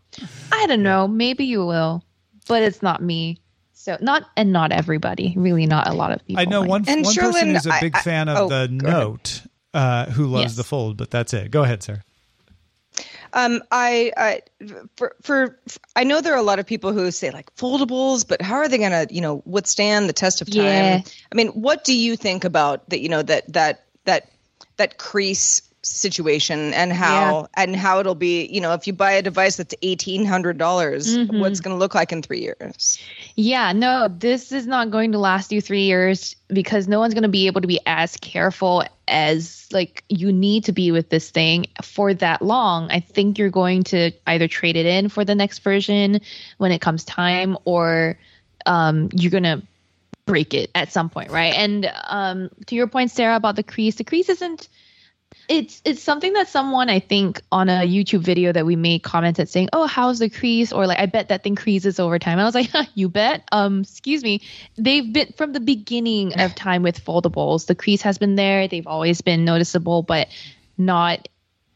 I 0.52 0.66
don't 0.68 0.84
know. 0.84 1.08
Maybe 1.08 1.46
you 1.46 1.66
will, 1.66 2.04
but 2.48 2.64
it's 2.64 2.82
not 2.82 3.04
me. 3.04 3.40
So 3.74 3.98
not 4.00 4.24
and 4.38 4.54
not 4.54 4.72
everybody. 4.72 5.34
Really, 5.36 5.66
not 5.66 5.90
a 5.90 5.94
lot 5.94 6.12
of 6.14 6.26
people. 6.26 6.42
I 6.42 6.46
know 6.46 6.62
might. 6.62 6.70
one, 6.70 6.86
And 6.88 7.04
one 7.04 7.14
person 7.16 7.34
Cherlynn, 7.34 7.52
who's 7.54 7.66
a 7.66 7.74
I- 7.74 7.80
big 7.82 7.96
I- 7.98 8.02
fan 8.02 8.30
of 8.30 8.38
oh, 8.38 8.48
the. 8.50 8.68
Note 8.70 9.42
uh, 9.74 10.06
who 10.12 10.28
loves 10.28 10.44
Yes. 10.44 10.56
the 10.56 10.64
Fold, 10.64 10.96
but 10.98 11.12
that's 11.12 11.34
it. 11.34 11.52
Go 11.52 11.64
ahead, 11.64 11.84
sir. 11.84 12.02
Um, 13.34 13.64
I, 13.72 14.12
I 14.16 14.42
for, 14.96 15.16
for 15.24 15.60
I 15.96 16.04
know 16.04 16.22
there 16.22 16.34
are 16.34 16.38
a 16.40 16.44
lot 16.44 16.60
of 16.60 16.68
people 16.68 16.94
who 16.94 17.10
say 17.10 17.32
like 17.32 17.54
foldables, 17.56 18.28
but 18.28 18.42
how 18.44 18.56
are 18.58 18.68
they 18.70 18.78
going 18.78 18.92
to 18.92 19.08
you 19.14 19.22
know 19.22 19.42
withstand 19.46 20.08
the 20.08 20.14
test 20.14 20.42
of 20.42 20.52
time? 20.52 20.64
Yeah. 20.66 21.02
I 21.32 21.36
mean, 21.36 21.48
what 21.50 21.84
do 21.84 21.98
you 21.98 22.16
think 22.16 22.44
about 22.44 22.88
that? 22.92 23.00
You 23.00 23.10
know 23.10 23.24
that 23.24 23.52
that 23.52 23.86
that 24.06 24.30
that 24.78 24.98
crease 24.98 25.62
situation 25.86 26.74
and 26.74 26.94
how 26.94 27.48
and 27.56 27.76
how 27.76 28.00
it'll 28.00 28.16
be. 28.16 28.46
You 28.46 28.62
know, 28.62 28.72
if 28.74 28.88
you 28.88 28.94
buy 28.94 29.12
a 29.14 29.22
device 29.22 29.58
that's 29.58 29.76
eighteen 29.82 30.26
hundred 30.26 30.58
dollars, 30.58 31.18
Mm-hmm. 31.18 31.40
what's 31.40 31.60
going 31.60 31.76
to 31.76 31.80
look 31.80 31.94
like 31.94 32.12
in 32.14 32.22
three 32.22 32.40
years? 32.40 32.98
Yeah, 33.36 33.74
no, 33.74 34.08
this 34.08 34.52
is 34.54 34.66
not 34.66 34.92
going 34.92 35.12
to 35.12 35.20
last 35.20 35.52
you 35.52 35.60
three 35.60 35.84
years 35.84 36.36
because 36.48 36.88
no 36.88 37.00
one's 37.00 37.14
going 37.14 37.24
to 37.24 37.30
be 37.30 37.48
able 37.48 37.62
to 37.62 37.68
be 37.68 37.82
as 37.86 38.16
careful 38.18 38.86
as 39.10 39.68
like 39.74 40.06
you 40.08 40.32
need 40.32 40.64
to 40.66 40.72
be 40.72 40.92
with 40.92 41.10
this 41.10 41.30
thing 41.30 41.66
for 41.82 42.14
that 42.14 42.42
long. 42.42 42.90
I 42.90 43.02
think 43.02 43.38
you're 43.38 43.50
going 43.50 43.84
to 43.84 44.12
either 44.26 44.48
trade 44.48 44.78
it 44.78 44.86
in 44.86 45.10
for 45.10 45.26
the 45.26 45.36
next 45.36 45.60
version 45.60 46.22
when 46.60 46.72
it 46.72 46.80
comes 46.80 47.04
time, 47.04 47.58
or 47.66 48.18
um, 48.66 49.10
you're 49.14 49.32
going 49.32 49.44
to 49.44 49.62
break 50.26 50.54
it 50.54 50.72
at 50.76 50.92
some 50.92 51.10
point, 51.10 51.32
right? 51.32 51.54
And 51.54 51.92
um, 52.08 52.50
to 52.68 52.76
your 52.76 52.88
point, 52.88 53.12
Sarah, 53.12 53.36
about 53.36 53.56
the 53.56 53.64
crease, 53.64 53.96
the 53.96 54.04
crease 54.04 54.30
isn't. 54.30 54.70
It's 55.50 55.82
it's 55.84 56.02
something 56.02 56.34
that 56.34 56.48
someone 56.48 56.90
I 56.90 57.00
think 57.00 57.42
on 57.52 57.68
a 57.68 57.82
YouTube 57.82 58.22
video 58.22 58.52
that 58.52 58.66
we 58.66 58.76
made 58.76 59.04
commented 59.04 59.50
saying, 59.50 59.70
"Oh, 59.74 59.88
how's 59.88 60.20
the 60.20 60.30
crease?" 60.30 60.72
or 60.72 60.86
like, 60.86 61.00
"I 61.00 61.08
bet 61.08 61.30
that 61.30 61.44
thing 61.44 61.56
creases 61.56 62.00
over 62.00 62.20
time." 62.20 62.40
I 62.40 62.44
was 62.46 62.56
like, 62.56 62.70
"You 62.94 63.10
bet." 63.10 63.44
Um, 63.52 63.82
excuse 63.82 64.24
me. 64.24 64.42
They've 64.78 65.12
been 65.12 65.34
from 65.36 65.52
the 65.52 65.60
beginning 65.60 66.40
of 66.40 66.56
time 66.56 66.84
with 66.84 67.04
foldables. 67.04 67.66
The 67.66 67.76
crease 67.76 68.04
has 68.04 68.18
been 68.18 68.36
there. 68.36 68.68
They've 68.68 68.88
always 68.88 69.22
been 69.22 69.44
noticeable, 69.44 70.04
but 70.04 70.30
not 70.78 71.28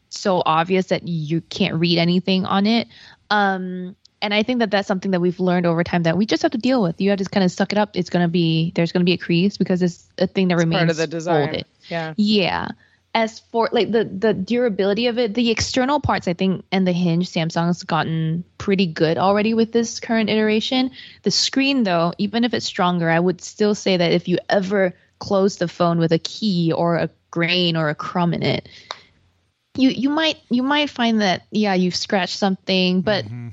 so 0.08 0.42
obvious 0.44 0.86
that 0.86 1.06
you 1.06 1.40
can't 1.40 1.74
read 1.74 1.98
anything 1.98 2.46
on 2.46 2.66
it. 2.66 2.88
Um, 3.28 3.96
and 4.20 4.34
I 4.34 4.42
think 4.42 4.58
that 4.60 4.70
that's 4.70 4.88
something 4.88 5.10
that 5.12 5.20
we've 5.20 5.38
learned 5.40 5.66
over 5.66 5.84
time 5.84 6.02
that 6.04 6.16
we 6.16 6.26
just 6.26 6.42
have 6.42 6.52
to 6.52 6.58
deal 6.58 6.82
with. 6.82 7.00
You 7.00 7.10
have 7.10 7.18
to 7.18 7.24
kind 7.24 7.44
of 7.44 7.50
suck 7.52 7.72
it 7.72 7.78
up. 7.78 7.90
It's 7.94 8.10
gonna 8.10 8.28
be 8.28 8.72
there's 8.74 8.92
gonna 8.92 9.04
be 9.04 9.12
a 9.12 9.18
crease 9.18 9.56
because 9.56 9.82
it's 9.82 10.06
a 10.18 10.26
thing 10.26 10.48
that 10.48 10.56
remains 10.56 10.80
Part 10.80 10.90
of 10.90 10.96
the 10.96 11.06
design. 11.06 11.46
folded. 11.48 11.66
Yeah. 11.88 12.14
Yeah. 12.16 12.68
As 13.14 13.40
for 13.40 13.68
like 13.72 13.90
the 13.90 14.04
the 14.04 14.34
durability 14.34 15.06
of 15.06 15.18
it, 15.18 15.34
the 15.34 15.50
external 15.50 15.98
parts, 15.98 16.28
I 16.28 16.34
think, 16.34 16.64
and 16.70 16.86
the 16.86 16.92
hinge, 16.92 17.28
Samsung's 17.30 17.82
gotten 17.82 18.44
pretty 18.58 18.86
good 18.86 19.16
already 19.18 19.54
with 19.54 19.72
this 19.72 19.98
current 19.98 20.28
iteration. 20.30 20.90
The 21.22 21.30
screen, 21.30 21.84
though, 21.84 22.12
even 22.18 22.44
if 22.44 22.52
it's 22.54 22.66
stronger, 22.66 23.08
I 23.08 23.18
would 23.18 23.40
still 23.40 23.74
say 23.74 23.96
that 23.96 24.12
if 24.12 24.28
you 24.28 24.38
ever 24.50 24.94
close 25.20 25.56
the 25.56 25.68
phone 25.68 25.98
with 25.98 26.12
a 26.12 26.18
key 26.18 26.70
or 26.70 26.96
a 26.96 27.10
grain 27.30 27.76
or 27.76 27.88
a 27.88 27.94
crumb 27.94 28.34
in 28.34 28.42
it, 28.42 28.68
you 29.78 29.90
you 29.90 30.10
might 30.10 30.36
you 30.50 30.62
might 30.62 30.90
find 30.90 31.20
that 31.20 31.46
yeah 31.50 31.74
you've 31.74 31.96
scratched 31.96 32.36
something, 32.36 33.00
but 33.00 33.24
mm-hmm. 33.24 33.48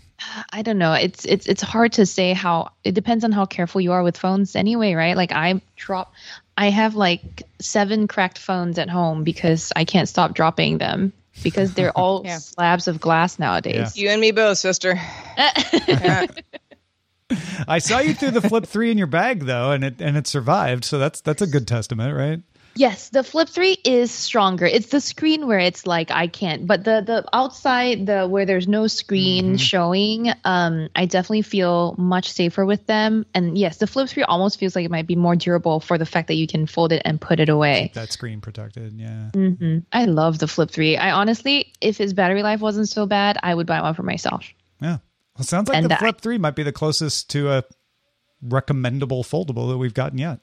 I 0.52 0.64
don't 0.64 0.78
know. 0.80 0.94
It's 0.94 1.24
it's 1.26 1.46
it's 1.46 1.62
hard 1.62 1.94
to 1.94 2.06
say 2.06 2.34
how. 2.34 2.72
It 2.84 2.94
depends 2.94 3.24
on 3.24 3.32
how 3.32 3.46
careful 3.46 3.80
you 3.82 3.92
are 3.92 4.02
with 4.04 4.18
phones, 4.18 4.56
anyway, 4.56 4.94
right? 4.94 5.16
Like 5.16 5.32
I 5.32 5.62
drop, 5.76 6.14
I 6.58 6.70
have 6.70 6.96
like 6.96 7.44
seven 7.62 8.08
cracked 8.08 8.40
phones 8.40 8.80
at 8.80 8.90
home 8.90 9.24
because 9.24 9.72
I 9.76 9.86
can't 9.86 10.10
stop 10.10 10.34
dropping 10.34 10.80
them 10.80 11.14
because 11.44 11.74
they're 11.74 11.92
all 11.98 12.24
Yeah. 12.26 12.40
slabs 12.40 12.88
of 12.88 13.00
glass 13.00 13.38
nowadays. 13.38 13.96
You 13.96 14.10
and 14.10 14.20
me 14.20 14.32
both, 14.32 14.58
sister. 14.58 15.00
Yeah. 15.38 16.26
I 17.68 17.80
saw 17.80 18.00
you 18.00 18.14
threw 18.14 18.32
the 18.32 18.42
Flip 18.42 18.66
Three 18.66 18.92
in 18.92 18.98
your 18.98 19.08
bag 19.08 19.42
though, 19.46 19.72
and 19.72 19.84
it 19.84 20.02
and 20.02 20.16
it 20.18 20.28
survived. 20.28 20.86
So 20.86 20.98
that's 20.98 21.22
that's 21.22 21.42
a 21.42 21.48
good 21.48 21.68
testament, 21.68 22.16
right? 22.16 22.42
Yes, 22.78 23.10
the 23.10 23.24
Flip 23.24 23.48
3 23.48 23.78
is 23.86 24.12
stronger. 24.12 24.66
It's 24.66 24.88
the 24.88 25.00
screen 25.00 25.48
where 25.48 25.60
it's 25.60 25.88
like 25.88 26.12
I 26.12 26.28
can't, 26.28 26.68
but 26.68 26.84
the 26.84 27.02
the 27.06 27.24
outside 27.32 28.06
the 28.06 28.28
where 28.28 28.46
there's 28.46 28.68
no 28.68 28.88
screen 28.88 29.56
showing, 29.58 30.32
um 30.44 30.90
I 30.96 31.06
definitely 31.06 31.44
feel 31.44 31.96
much 31.98 32.30
safer 32.30 32.66
with 32.66 32.86
them. 32.86 33.26
And 33.34 33.58
yes, 33.58 33.78
the 33.78 33.88
Flip 33.88 34.10
3 34.10 34.24
almost 34.24 34.60
feels 34.60 34.76
like 34.76 34.84
it 34.84 34.92
might 34.92 35.08
be 35.08 35.16
more 35.16 35.36
durable 35.38 35.80
for 35.80 35.98
the 35.98 36.06
fact 36.06 36.28
that 36.28 36.36
you 36.36 36.48
can 36.48 36.66
fold 36.68 36.92
it 36.92 37.02
and 37.06 37.20
put 37.22 37.40
it 37.40 37.48
away. 37.48 37.92
That 37.94 38.12
screen 38.12 38.42
protected. 38.42 38.94
Yeah. 39.00 39.30
Mm-hmm. 39.34 39.80
I 39.94 40.06
love 40.06 40.40
the 40.40 40.48
Flip 40.48 40.70
3. 40.70 40.98
I 40.98 41.12
honestly, 41.12 41.72
if 41.80 41.98
his 41.98 42.14
battery 42.14 42.44
life 42.44 42.60
wasn't 42.60 42.90
so 42.90 43.06
bad, 43.06 43.38
I 43.42 43.56
would 43.56 43.68
buy 43.68 43.82
one 43.82 43.94
for 43.94 44.04
myself. 44.04 44.46
Yeah. 44.82 44.98
Well, 45.36 45.42
it 45.42 45.46
sounds 45.46 45.70
like 45.70 45.78
And 45.78 45.90
the 45.90 45.96
I- 45.96 46.00
Flip 46.00 46.20
Three 46.20 46.38
might 46.38 46.56
be 46.56 46.64
the 46.64 46.74
closest 46.74 47.30
to 47.32 47.52
a 47.52 47.64
recommendable 48.42 49.24
foldable 49.24 49.70
that 49.70 49.78
we've 49.78 49.94
gotten 49.94 50.18
yet. 50.18 50.40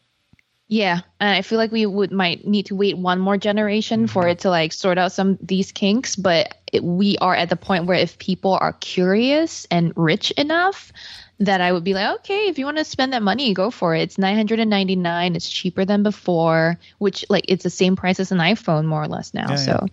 Yeah, 0.73 1.01
and 1.21 1.29
I 1.29 1.43
feel 1.43 1.59
like 1.59 1.71
we 1.71 1.85
would 1.85 2.13
might 2.13 2.47
need 2.47 2.65
to 2.67 2.75
wait 2.75 2.97
one 2.97 3.21
more 3.21 3.37
generation 3.37 4.05
mm-hmm. 4.05 4.07
for 4.07 4.27
it 4.27 4.39
to 4.39 4.49
like 4.49 4.73
sort 4.73 4.97
out 4.97 5.13
some 5.13 5.37
these 5.43 5.71
kinks. 5.71 6.17
But 6.17 6.55
it, 6.73 6.83
we 6.83 7.19
are 7.19 7.35
at 7.35 7.51
the 7.51 7.57
point 7.57 7.85
where 7.85 7.99
if 7.99 8.19
people 8.19 8.57
are 8.59 8.73
curious 8.73 9.67
and 9.71 9.93
rich 9.97 10.31
enough, 10.31 10.91
that 11.41 11.61
I 11.61 11.73
would 11.73 11.85
be 11.85 11.93
like, 11.93 12.21
okay, 12.21 12.49
if 12.49 12.59
you 12.59 12.65
want 12.65 12.79
to 12.79 12.87
spend 12.87 13.13
that 13.13 13.23
money, 13.23 13.53
go 13.53 13.71
for 13.71 13.95
it. 13.95 14.01
It's 14.01 14.17
nine 14.17 14.35
hundred 14.35 14.61
and 14.61 14.71
ninety 14.71 14.97
nine. 14.97 15.37
It's 15.37 15.51
cheaper 15.51 15.85
than 15.85 16.03
before, 16.03 16.79
which 16.97 17.27
like 17.29 17.45
it's 17.49 17.65
the 17.65 17.69
same 17.69 17.95
price 17.95 18.19
as 18.19 18.33
an 18.33 18.39
iPhone 18.39 18.87
more 18.87 19.03
or 19.03 19.09
less 19.09 19.35
now. 19.35 19.51
Yeah, 19.51 19.57
so, 19.57 19.87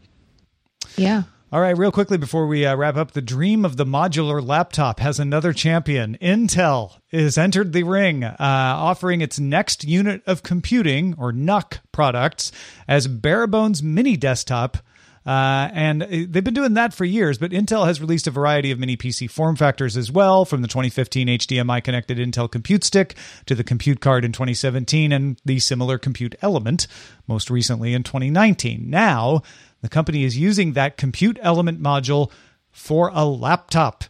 yeah. 0.96 1.24
All 1.52 1.62
right, 1.62 1.76
real 1.76 1.92
quickly 1.92 2.20
before 2.20 2.46
we 2.46 2.64
uh, 2.64 2.76
wrap 2.76 2.96
up, 2.96 3.14
the 3.14 3.24
dream 3.24 3.66
of 3.66 3.76
the 3.76 3.86
modular 3.86 4.46
laptop 4.46 5.00
has 5.00 5.20
another 5.20 5.52
champion. 5.52 6.16
Intel 6.22 7.00
is 7.10 7.40
entered 7.40 7.74
the 7.74 7.82
ring, 7.82 8.24
uh, 8.24 8.36
offering 8.40 9.22
its 9.22 9.40
next 9.40 9.84
unit 9.84 10.22
of 10.28 10.44
computing 10.44 11.16
or 11.18 11.32
NUC 11.32 11.80
products 11.92 12.52
as 12.88 13.08
bare 13.08 13.48
bones 13.48 13.82
mini 13.82 14.16
desktop. 14.16 14.78
Uh, 15.26 15.70
and 15.74 16.04
uh, 16.04 16.08
they've 16.10 16.44
been 16.44 16.54
doing 16.54 16.76
that 16.76 16.94
for 16.94 17.04
years, 17.04 17.40
but 17.40 17.50
Intel 17.50 17.88
has 17.88 18.00
released 18.00 18.28
a 18.28 18.32
variety 18.32 18.70
of 18.70 18.78
mini 18.78 18.96
PC 18.96 19.28
form 19.28 19.56
factors 19.56 19.98
as 19.98 20.12
well, 20.12 20.46
from 20.46 20.62
the 20.62 20.68
2015 20.68 21.28
HDMI 21.28 21.84
connected 21.84 22.20
Intel 22.20 22.50
Compute 22.50 22.84
Stick 22.84 23.16
to 23.48 23.56
the 23.56 23.64
Compute 23.64 24.02
Card 24.02 24.24
in 24.24 24.32
2017 24.32 25.12
and 25.12 25.42
the 25.46 25.58
similar 25.58 25.98
Compute 25.98 26.36
Element 26.44 26.86
most 27.28 27.50
recently 27.50 27.96
in 27.96 28.04
2019. 28.04 28.88
Now, 28.88 29.42
the 29.82 29.90
company 29.90 30.24
is 30.24 30.38
using 30.38 30.74
that 30.74 30.98
Compute 30.98 31.40
Element 31.42 31.82
module 31.82 32.32
for 32.72 33.12
a 33.14 33.26
laptop. 33.26 34.04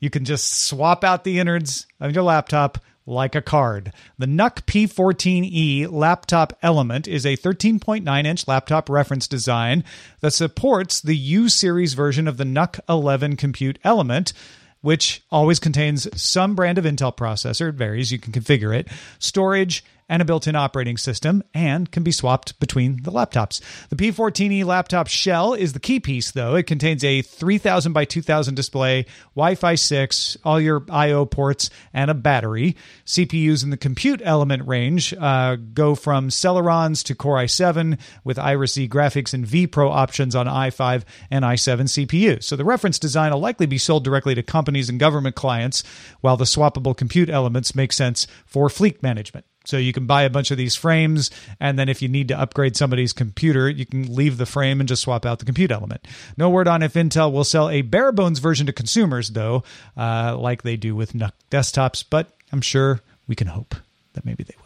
You 0.00 0.10
can 0.10 0.24
just 0.24 0.62
swap 0.62 1.04
out 1.04 1.24
the 1.24 1.38
innards 1.38 1.86
of 2.00 2.12
your 2.12 2.24
laptop 2.24 2.78
like 3.06 3.34
a 3.34 3.42
card. 3.42 3.92
The 4.18 4.26
NUC 4.26 4.66
P14E 4.66 5.90
laptop 5.90 6.56
element 6.62 7.06
is 7.06 7.26
a 7.26 7.36
13.9 7.36 8.24
inch 8.24 8.48
laptop 8.48 8.88
reference 8.88 9.28
design 9.28 9.84
that 10.20 10.32
supports 10.32 11.00
the 11.00 11.16
U 11.16 11.48
series 11.48 11.94
version 11.94 12.26
of 12.26 12.36
the 12.38 12.44
NUC 12.44 12.80
11 12.88 13.36
compute 13.36 13.78
element. 13.84 14.32
Which 14.80 15.22
always 15.30 15.60
contains 15.60 16.06
some 16.20 16.54
brand 16.54 16.76
of 16.76 16.84
Intel 16.84 17.16
processor. 17.16 17.70
It 17.70 17.76
varies, 17.76 18.12
you 18.12 18.18
can 18.18 18.34
configure 18.34 18.78
it. 18.78 18.86
Storage, 19.18 19.82
and 20.08 20.20
a 20.20 20.24
built 20.24 20.46
in 20.46 20.56
operating 20.56 20.96
system 20.96 21.42
and 21.54 21.90
can 21.90 22.02
be 22.02 22.12
swapped 22.12 22.58
between 22.60 23.02
the 23.02 23.10
laptops. 23.10 23.60
The 23.88 23.96
P14E 23.96 24.64
laptop 24.64 25.08
shell 25.08 25.54
is 25.54 25.72
the 25.72 25.80
key 25.80 26.00
piece, 26.00 26.30
though. 26.30 26.56
It 26.56 26.66
contains 26.66 27.02
a 27.04 27.22
3000 27.22 27.92
by 27.92 28.04
2000 28.04 28.54
display, 28.54 29.06
Wi 29.34 29.54
Fi 29.54 29.74
6, 29.74 30.36
all 30.44 30.60
your 30.60 30.84
I.O. 30.90 31.26
ports, 31.26 31.70
and 31.92 32.10
a 32.10 32.14
battery. 32.14 32.76
CPUs 33.06 33.64
in 33.64 33.70
the 33.70 33.76
compute 33.76 34.20
element 34.24 34.66
range 34.66 35.14
uh, 35.14 35.56
go 35.56 35.94
from 35.94 36.28
Celerons 36.28 37.02
to 37.04 37.14
Core 37.14 37.36
i7 37.36 37.98
with 38.24 38.38
Iris 38.38 38.76
E 38.76 38.88
graphics 38.88 39.34
and 39.34 39.46
vPro 39.46 39.90
options 39.90 40.34
on 40.34 40.46
i5 40.46 41.04
and 41.30 41.44
i7 41.44 41.82
CPUs. 41.82 42.44
So 42.44 42.56
the 42.56 42.64
reference 42.64 42.98
design 42.98 43.32
will 43.32 43.40
likely 43.40 43.66
be 43.66 43.78
sold 43.78 44.04
directly 44.04 44.34
to 44.34 44.42
companies 44.42 44.88
and 44.88 45.00
government 45.00 45.34
clients, 45.34 45.82
while 46.20 46.36
the 46.36 46.44
swappable 46.44 46.96
compute 46.96 47.30
elements 47.30 47.74
make 47.74 47.92
sense 47.92 48.26
for 48.46 48.68
fleet 48.68 49.02
management. 49.02 49.46
So 49.64 49.78
you 49.78 49.92
can 49.92 50.06
buy 50.06 50.22
a 50.22 50.30
bunch 50.30 50.50
of 50.50 50.58
these 50.58 50.76
frames, 50.76 51.30
and 51.58 51.78
then 51.78 51.88
if 51.88 52.02
you 52.02 52.08
need 52.08 52.28
to 52.28 52.38
upgrade 52.38 52.76
somebody's 52.76 53.14
computer, 53.14 53.68
you 53.68 53.86
can 53.86 54.14
leave 54.14 54.36
the 54.36 54.46
frame 54.46 54.78
and 54.80 54.88
just 54.88 55.02
swap 55.02 55.24
out 55.24 55.38
the 55.38 55.46
compute 55.46 55.70
element. 55.70 56.06
No 56.36 56.50
word 56.50 56.68
on 56.68 56.82
if 56.82 56.94
Intel 56.94 57.32
will 57.32 57.44
sell 57.44 57.70
a 57.70 57.80
bare 57.82 58.12
bones 58.12 58.40
version 58.40 58.66
to 58.66 58.72
consumers, 58.72 59.30
though, 59.30 59.64
uh, 59.96 60.36
like 60.38 60.62
they 60.62 60.76
do 60.76 60.94
with 60.94 61.14
NUC 61.14 61.32
desktops, 61.50 62.04
but 62.08 62.36
I'm 62.52 62.60
sure 62.60 63.00
we 63.26 63.34
can 63.34 63.46
hope 63.46 63.74
that 64.12 64.26
maybe 64.26 64.44
they 64.44 64.54
will. 64.56 64.64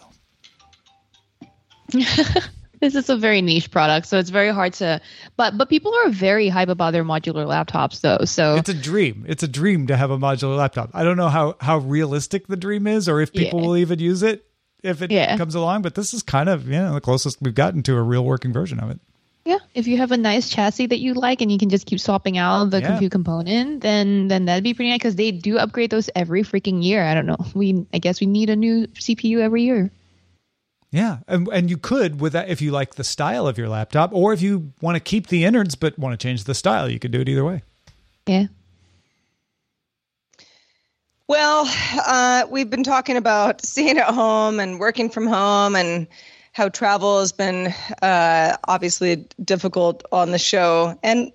this 2.80 2.94
is 2.94 3.08
a 3.08 3.16
very 3.16 3.40
niche 3.40 3.70
product, 3.70 4.06
so 4.06 4.18
it's 4.18 4.30
very 4.30 4.52
hard 4.52 4.72
to. 4.74 5.00
But 5.36 5.56
but 5.56 5.68
people 5.68 5.94
are 6.04 6.10
very 6.10 6.48
hype 6.48 6.68
about 6.68 6.92
their 6.92 7.04
modular 7.04 7.46
laptops, 7.46 8.00
though. 8.00 8.24
So 8.24 8.56
it's 8.56 8.68
a 8.68 8.74
dream. 8.74 9.24
It's 9.28 9.42
a 9.42 9.48
dream 9.48 9.86
to 9.86 9.96
have 9.96 10.10
a 10.10 10.18
modular 10.18 10.56
laptop. 10.56 10.90
I 10.92 11.04
don't 11.04 11.16
know 11.16 11.28
how 11.28 11.56
how 11.60 11.78
realistic 11.78 12.46
the 12.48 12.56
dream 12.56 12.86
is, 12.86 13.08
or 13.08 13.20
if 13.20 13.32
people 13.32 13.60
yeah. 13.60 13.66
will 13.66 13.76
even 13.76 14.00
use 14.00 14.22
it 14.22 14.44
if 14.82 15.02
it 15.02 15.10
yeah. 15.10 15.36
comes 15.36 15.54
along. 15.54 15.82
But 15.82 15.94
this 15.94 16.14
is 16.14 16.22
kind 16.22 16.48
of 16.48 16.66
you 16.66 16.78
know 16.78 16.94
the 16.94 17.00
closest 17.00 17.38
we've 17.40 17.54
gotten 17.54 17.82
to 17.84 17.96
a 17.96 18.02
real 18.02 18.24
working 18.24 18.52
version 18.52 18.80
of 18.80 18.90
it. 18.90 19.00
Yeah, 19.44 19.58
if 19.74 19.86
you 19.86 19.96
have 19.96 20.12
a 20.12 20.16
nice 20.16 20.50
chassis 20.50 20.86
that 20.86 20.98
you 20.98 21.14
like 21.14 21.40
and 21.40 21.50
you 21.50 21.56
can 21.56 21.70
just 21.70 21.86
keep 21.86 22.00
swapping 22.00 22.36
out 22.36 22.66
the 22.66 22.80
yeah. 22.80 22.88
compute 22.88 23.12
component, 23.12 23.80
then 23.80 24.28
then 24.28 24.44
that'd 24.44 24.64
be 24.64 24.74
pretty 24.74 24.90
nice 24.90 24.98
because 24.98 25.16
they 25.16 25.30
do 25.30 25.58
upgrade 25.58 25.90
those 25.90 26.10
every 26.14 26.42
freaking 26.42 26.84
year. 26.84 27.02
I 27.02 27.14
don't 27.14 27.26
know. 27.26 27.38
We 27.54 27.86
I 27.94 27.98
guess 27.98 28.20
we 28.20 28.26
need 28.26 28.50
a 28.50 28.56
new 28.56 28.86
CPU 28.88 29.38
every 29.38 29.62
year. 29.62 29.90
Yeah, 30.90 31.18
and, 31.26 31.48
and 31.48 31.68
you 31.68 31.76
could 31.76 32.20
with 32.20 32.32
that 32.32 32.48
if 32.48 32.62
you 32.62 32.70
like 32.70 32.94
the 32.94 33.04
style 33.04 33.46
of 33.46 33.58
your 33.58 33.68
laptop, 33.68 34.10
or 34.12 34.32
if 34.32 34.40
you 34.40 34.72
want 34.80 34.96
to 34.96 35.00
keep 35.00 35.26
the 35.26 35.44
innards 35.44 35.74
but 35.74 35.98
want 35.98 36.18
to 36.18 36.22
change 36.22 36.44
the 36.44 36.54
style, 36.54 36.88
you 36.88 36.98
could 36.98 37.10
do 37.10 37.20
it 37.20 37.28
either 37.28 37.44
way. 37.44 37.62
Yeah. 38.26 38.46
Well, 41.28 41.70
uh, 42.06 42.46
we've 42.48 42.70
been 42.70 42.84
talking 42.84 43.18
about 43.18 43.62
staying 43.64 43.98
at 43.98 44.12
home 44.12 44.58
and 44.58 44.80
working 44.80 45.10
from 45.10 45.26
home 45.26 45.76
and 45.76 46.06
how 46.52 46.70
travel 46.70 47.20
has 47.20 47.32
been 47.32 47.74
uh, 48.02 48.56
obviously 48.66 49.26
difficult 49.44 50.04
on 50.10 50.30
the 50.30 50.38
show 50.38 50.98
and 51.02 51.30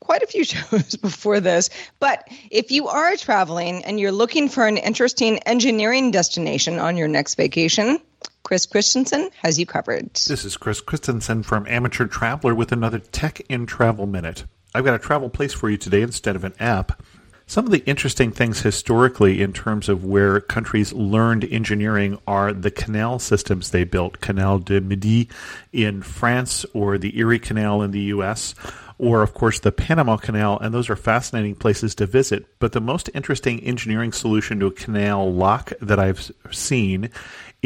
quite 0.00 0.22
a 0.22 0.26
few 0.26 0.42
shows 0.44 0.96
before 0.96 1.40
this. 1.40 1.68
But 2.00 2.26
if 2.50 2.70
you 2.70 2.88
are 2.88 3.14
traveling 3.16 3.84
and 3.84 4.00
you're 4.00 4.10
looking 4.10 4.48
for 4.48 4.66
an 4.66 4.78
interesting 4.78 5.38
engineering 5.40 6.10
destination 6.10 6.78
on 6.78 6.96
your 6.96 7.08
next 7.08 7.34
vacation, 7.34 7.98
Chris 8.42 8.64
Christensen 8.64 9.28
has 9.42 9.58
you 9.58 9.66
covered. 9.66 10.14
This 10.14 10.44
is 10.46 10.56
Chris 10.56 10.80
Christensen 10.80 11.42
from 11.42 11.66
Amateur 11.66 12.06
Traveler 12.06 12.54
with 12.54 12.72
another 12.72 13.00
Tech 13.00 13.40
in 13.50 13.66
Travel 13.66 14.06
Minute. 14.06 14.44
I've 14.74 14.84
got 14.84 14.94
a 14.94 14.98
travel 14.98 15.28
place 15.28 15.52
for 15.52 15.68
you 15.68 15.76
today 15.76 16.00
instead 16.00 16.36
of 16.36 16.44
an 16.44 16.54
app. 16.58 17.02
Some 17.48 17.64
of 17.64 17.70
the 17.70 17.84
interesting 17.86 18.32
things 18.32 18.62
historically 18.62 19.40
in 19.40 19.52
terms 19.52 19.88
of 19.88 20.04
where 20.04 20.40
countries 20.40 20.92
learned 20.92 21.44
engineering 21.44 22.18
are 22.26 22.52
the 22.52 22.72
canal 22.72 23.20
systems 23.20 23.70
they 23.70 23.84
built, 23.84 24.20
Canal 24.20 24.58
du 24.58 24.80
Midi 24.80 25.28
in 25.72 26.02
France 26.02 26.66
or 26.74 26.98
the 26.98 27.16
Erie 27.16 27.38
Canal 27.38 27.82
in 27.82 27.92
the 27.92 28.00
US 28.00 28.56
or 28.98 29.22
of 29.22 29.34
course 29.34 29.60
the 29.60 29.72
Panama 29.72 30.16
Canal, 30.16 30.58
and 30.58 30.72
those 30.72 30.88
are 30.88 30.96
fascinating 30.96 31.54
places 31.54 31.94
to 31.96 32.06
visit. 32.06 32.46
But 32.58 32.72
the 32.72 32.80
most 32.80 33.10
interesting 33.14 33.60
engineering 33.60 34.12
solution 34.12 34.58
to 34.60 34.66
a 34.66 34.72
canal 34.72 35.32
lock 35.32 35.72
that 35.80 35.98
I've 35.98 36.32
seen 36.50 37.10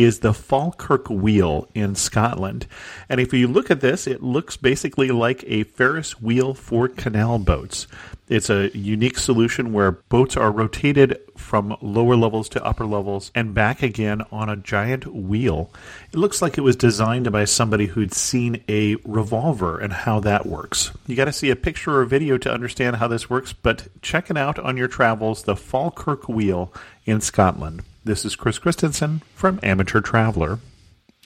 is 0.03 0.21
the 0.21 0.35
Falkirk 0.35 1.09
wheel 1.09 1.69
in 1.75 1.95
Scotland. 1.95 2.67
And 3.09 3.21
if 3.21 3.33
you 3.33 3.49
look 3.49 3.71
at 3.71 3.81
this, 3.81 4.07
it 4.07 4.23
looks 4.23 4.57
basically 4.57 5.09
like 5.09 5.45
a 5.47 5.65
Ferris 5.65 6.21
wheel 6.21 6.55
for 6.55 6.89
canal 6.89 7.39
boats. 7.39 7.87
It's 8.29 8.49
a 8.49 8.71
unique 8.77 9.19
solution 9.19 9.73
where 9.73 9.91
boats 9.91 10.37
are 10.37 10.53
rotated 10.53 11.19
from 11.37 11.77
lower 11.81 12.15
levels 12.15 12.49
to 12.51 12.65
upper 12.65 12.87
levels 12.87 13.33
and 13.35 13.55
back 13.55 13.83
again 13.83 14.23
on 14.31 14.49
a 14.49 14.57
giant 14.57 15.05
wheel. 15.07 15.73
It 16.13 16.17
looks 16.17 16.41
like 16.41 16.57
it 16.57 16.61
was 16.61 16.77
designed 16.77 17.33
by 17.33 17.45
somebody 17.45 17.87
who'd 17.87 18.15
seen 18.15 18.63
a 18.69 18.95
revolver 19.05 19.81
and 19.81 19.93
how 19.93 20.21
that 20.21 20.47
works. 20.47 20.93
You 21.09 21.17
got 21.17 21.25
to 21.25 21.33
see 21.33 21.51
a 21.51 21.57
picture 21.57 21.99
or 21.99 22.05
video 22.05 22.39
to 22.39 22.53
understand 22.53 22.97
how 22.97 23.09
this 23.09 23.29
works, 23.29 23.53
but 23.53 23.89
check 24.01 24.31
it 24.31 24.37
out 24.37 24.61
on 24.61 24.77
your 24.77 24.89
travels 24.89 25.43
the 25.43 25.57
Falkirk 25.57 26.29
wheel 26.29 26.73
in 27.07 27.21
Scotland. 27.21 27.83
This 28.05 28.25
is 28.25 28.35
Chris 28.37 28.59
Christensen 28.59 29.23
from 29.35 29.61
Amateur 29.63 30.01
Traveler. 30.01 30.59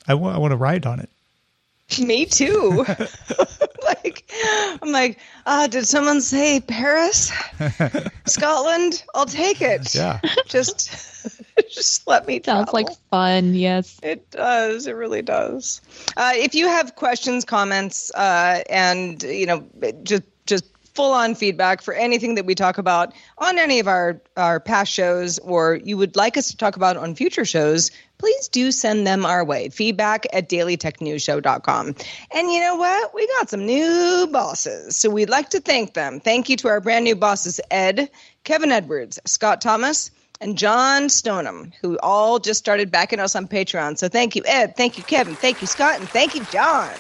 I, 0.09 0.13
w- 0.13 0.31
I 0.33 0.39
want 0.39 0.53
to 0.53 0.57
ride 0.57 0.87
on 0.87 1.01
it. 1.01 1.09
Me 2.01 2.25
too. 2.27 2.85
like 3.85 4.25
I'm 4.83 4.91
like, 4.91 5.19
uh, 5.47 5.67
did 5.69 5.87
someone 5.87 6.21
say 6.21 6.61
Paris? 6.61 7.31
Scotland? 8.27 9.05
I'll 9.15 9.27
take 9.27 9.61
it. 9.61 9.95
Yeah. 9.95 10.21
Just 10.47 10.91
just 11.71 12.07
let 12.07 12.27
me 12.27 12.41
Sounds 12.43 12.71
travel. 12.71 12.73
like 12.73 12.99
fun, 13.11 13.55
yes. 13.55 13.99
It 14.03 14.31
does. 14.31 14.87
It 14.87 14.97
really 14.97 15.23
does. 15.23 15.81
Uh, 16.17 16.33
if 16.35 16.55
you 16.55 16.67
have 16.69 16.97
questions, 16.97 17.45
comments, 17.45 18.11
uh, 18.15 18.63
and 18.69 19.23
you 19.23 19.47
know, 19.47 19.65
just 20.03 20.23
just 20.47 20.65
full 20.95 21.13
on 21.13 21.35
feedback 21.35 21.83
for 21.83 21.93
anything 21.95 22.37
that 22.37 22.47
we 22.47 22.55
talk 22.55 22.79
about 22.79 23.13
on 23.39 23.59
any 23.59 23.81
of 23.81 23.89
our, 23.89 24.21
our 24.37 24.61
past 24.61 24.93
shows 24.93 25.39
or 25.41 25.81
you 25.83 25.97
would 25.97 26.17
like 26.17 26.37
us 26.37 26.49
to 26.51 26.57
talk 26.57 26.77
about 26.77 26.97
on 26.97 27.15
future 27.15 27.45
shows, 27.45 27.91
please 28.19 28.49
do 28.49 28.71
send 28.71 29.07
them 29.07 29.27
our 29.27 29.45
way. 29.45 29.69
Feedback 29.69 30.27
at 30.33 30.49
dailytechnewsshow.com. 30.49 31.95
And 32.33 32.51
you 32.51 32.61
know 32.61 32.77
what? 32.77 33.15
We 33.15 33.27
got 33.39 33.51
some 33.51 33.67
new 33.67 34.29
bosses. 34.31 34.97
So 34.97 35.11
we'd 35.11 35.31
like 35.31 35.51
to 35.51 35.61
thank 35.61 35.95
them. 35.95 36.21
Thank 36.21 36.49
you 36.49 36.57
to 36.59 36.69
our 36.69 36.81
brand 36.81 37.05
new 37.05 37.17
bosses, 37.17 37.61
Ed, 37.71 38.11
Kevin 38.45 38.71
Edwards, 38.71 39.19
Scott 39.25 39.61
Thomas, 39.61 40.11
and 40.41 40.59
John 40.59 41.09
Stoneham, 41.09 41.73
who 41.81 41.99
all 42.03 42.39
just 42.39 42.59
started 42.59 42.91
backing 42.91 43.21
us 43.21 43.35
on 43.35 43.49
Patreon. 43.49 43.99
So 43.99 44.09
thank 44.09 44.37
you, 44.37 44.43
Ed. 44.47 44.77
Thank 44.77 44.99
you, 44.99 45.05
Kevin. 45.05 45.35
Thank 45.35 45.61
you, 45.61 45.67
Scott. 45.67 45.99
And 45.99 46.09
thank 46.09 46.35
you, 46.35 46.45
John. 46.53 46.91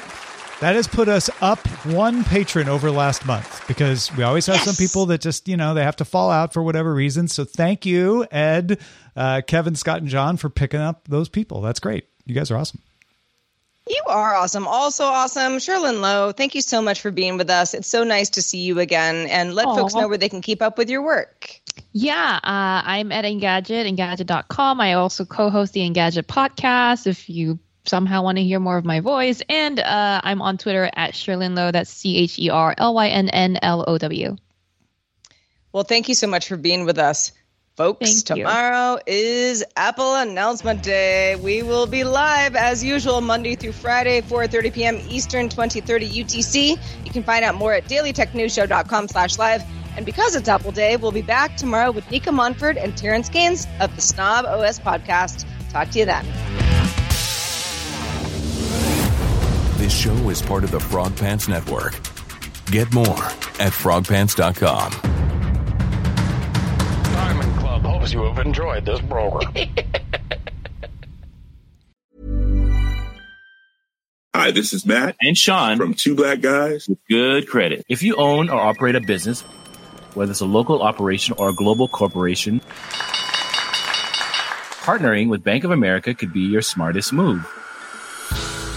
That 0.60 0.76
has 0.76 0.86
put 0.86 1.08
us 1.08 1.28
up 1.40 1.58
one 1.84 2.24
patron 2.24 2.68
over 2.68 2.90
last 2.90 3.26
month 3.26 3.66
because 3.66 4.14
we 4.16 4.22
always 4.22 4.46
have 4.46 4.56
yes. 4.56 4.64
some 4.64 4.76
people 4.76 5.06
that 5.06 5.20
just, 5.20 5.48
you 5.48 5.56
know, 5.56 5.74
they 5.74 5.82
have 5.82 5.96
to 5.96 6.04
fall 6.04 6.30
out 6.30 6.52
for 6.52 6.62
whatever 6.62 6.94
reason. 6.94 7.28
So 7.28 7.44
thank 7.44 7.84
you, 7.84 8.26
Ed, 8.30 8.80
uh, 9.16 9.42
Kevin, 9.46 9.74
Scott, 9.74 9.98
and 10.00 10.08
John 10.08 10.36
for 10.36 10.48
picking 10.48 10.80
up 10.80 11.08
those 11.08 11.28
people. 11.28 11.60
That's 11.60 11.80
great. 11.80 12.06
You 12.24 12.34
guys 12.34 12.50
are 12.50 12.56
awesome. 12.56 12.80
You 13.88 14.02
are 14.06 14.34
awesome. 14.34 14.66
Also 14.66 15.04
awesome. 15.04 15.58
Cherlynn 15.58 16.00
Low, 16.00 16.32
thank 16.32 16.54
you 16.54 16.62
so 16.62 16.80
much 16.80 17.02
for 17.02 17.10
being 17.10 17.36
with 17.36 17.50
us. 17.50 17.74
It's 17.74 17.88
so 17.88 18.02
nice 18.02 18.30
to 18.30 18.42
see 18.42 18.60
you 18.60 18.78
again. 18.78 19.26
And 19.26 19.54
let 19.54 19.66
Aww. 19.66 19.76
folks 19.76 19.94
know 19.94 20.08
where 20.08 20.16
they 20.16 20.30
can 20.30 20.40
keep 20.40 20.62
up 20.62 20.78
with 20.78 20.88
your 20.88 21.02
work. 21.02 21.60
Yeah, 21.92 22.40
uh, 22.42 22.82
I'm 22.84 23.12
at 23.12 23.26
Engadget, 23.26 23.86
Engadget.com. 23.94 24.80
I 24.80 24.94
also 24.94 25.26
co 25.26 25.50
host 25.50 25.74
the 25.74 25.80
Engadget 25.80 26.22
podcast. 26.22 27.06
If 27.06 27.28
you 27.28 27.58
somehow 27.84 28.22
want 28.22 28.38
to 28.38 28.44
hear 28.44 28.60
more 28.60 28.76
of 28.76 28.84
my 28.84 29.00
voice. 29.00 29.42
And 29.48 29.78
uh, 29.80 30.20
I'm 30.22 30.42
on 30.42 30.58
Twitter 30.58 30.90
at 30.94 31.12
Cherlynn 31.12 31.56
Low. 31.56 31.70
That's 31.70 31.90
C 31.90 32.16
H 32.18 32.38
E 32.38 32.50
R 32.50 32.74
L 32.76 32.94
Y 32.94 33.08
N 33.08 33.28
N 33.28 33.58
L 33.62 33.84
O 33.86 33.98
W. 33.98 34.36
Well, 35.72 35.84
thank 35.84 36.08
you 36.08 36.14
so 36.14 36.26
much 36.26 36.48
for 36.48 36.56
being 36.56 36.84
with 36.84 36.98
us. 36.98 37.32
Folks, 37.76 38.22
Thank 38.22 38.38
you. 38.38 38.44
tomorrow 38.44 39.00
is 39.04 39.64
Apple 39.76 40.14
Announcement 40.14 40.84
Day. 40.84 41.34
We 41.34 41.64
will 41.64 41.86
be 41.86 42.04
live 42.04 42.54
as 42.54 42.84
usual 42.84 43.20
Monday 43.20 43.56
through 43.56 43.72
Friday, 43.72 44.20
4.30 44.20 44.72
p.m. 44.72 45.00
Eastern, 45.08 45.48
2030 45.48 46.08
UTC. 46.08 46.78
You 47.04 47.10
can 47.10 47.24
find 47.24 47.44
out 47.44 47.56
more 47.56 47.72
at 47.72 47.86
dailytechnewsshow.com 47.86 49.08
slash 49.08 49.38
live. 49.38 49.64
And 49.96 50.06
because 50.06 50.36
it's 50.36 50.48
Apple 50.48 50.70
Day, 50.70 50.96
we'll 50.96 51.10
be 51.10 51.22
back 51.22 51.56
tomorrow 51.56 51.90
with 51.90 52.08
Nika 52.12 52.30
Monford 52.30 52.76
and 52.76 52.96
Terrence 52.96 53.28
Gaines 53.28 53.66
of 53.80 53.94
the 53.96 54.02
Snob 54.02 54.44
OS 54.44 54.78
podcast. 54.78 55.44
Talk 55.70 55.90
to 55.90 55.98
you 55.98 56.04
then. 56.04 56.24
This 59.84 59.94
show 59.94 60.30
is 60.30 60.40
part 60.40 60.64
of 60.64 60.70
the 60.70 60.80
Frog 60.80 61.14
Pants 61.14 61.46
Network. 61.46 61.92
Get 62.70 62.90
more 62.94 63.04
at 63.04 63.70
frogpants.com. 63.70 64.92
Diamond 67.12 67.58
Club 67.58 67.82
hopes 67.82 68.14
you 68.14 68.22
have 68.22 68.38
enjoyed 68.38 68.86
this 68.86 68.98
program. 69.02 69.52
Hi, 74.34 74.52
this 74.52 74.72
is 74.72 74.86
Matt 74.86 75.16
and 75.20 75.36
Sean 75.36 75.76
from 75.76 75.92
Two 75.92 76.14
Black 76.14 76.40
Guys 76.40 76.88
with 76.88 76.96
Good 77.06 77.46
Credit. 77.46 77.84
If 77.86 78.02
you 78.02 78.16
own 78.16 78.48
or 78.48 78.58
operate 78.58 78.94
a 78.94 79.02
business, 79.02 79.42
whether 80.14 80.30
it's 80.30 80.40
a 80.40 80.46
local 80.46 80.80
operation 80.80 81.34
or 81.36 81.50
a 81.50 81.54
global 81.54 81.88
corporation, 81.88 82.62
partnering 84.80 85.28
with 85.28 85.44
Bank 85.44 85.64
of 85.64 85.70
America 85.72 86.14
could 86.14 86.32
be 86.32 86.40
your 86.40 86.62
smartest 86.62 87.12
move. 87.12 87.46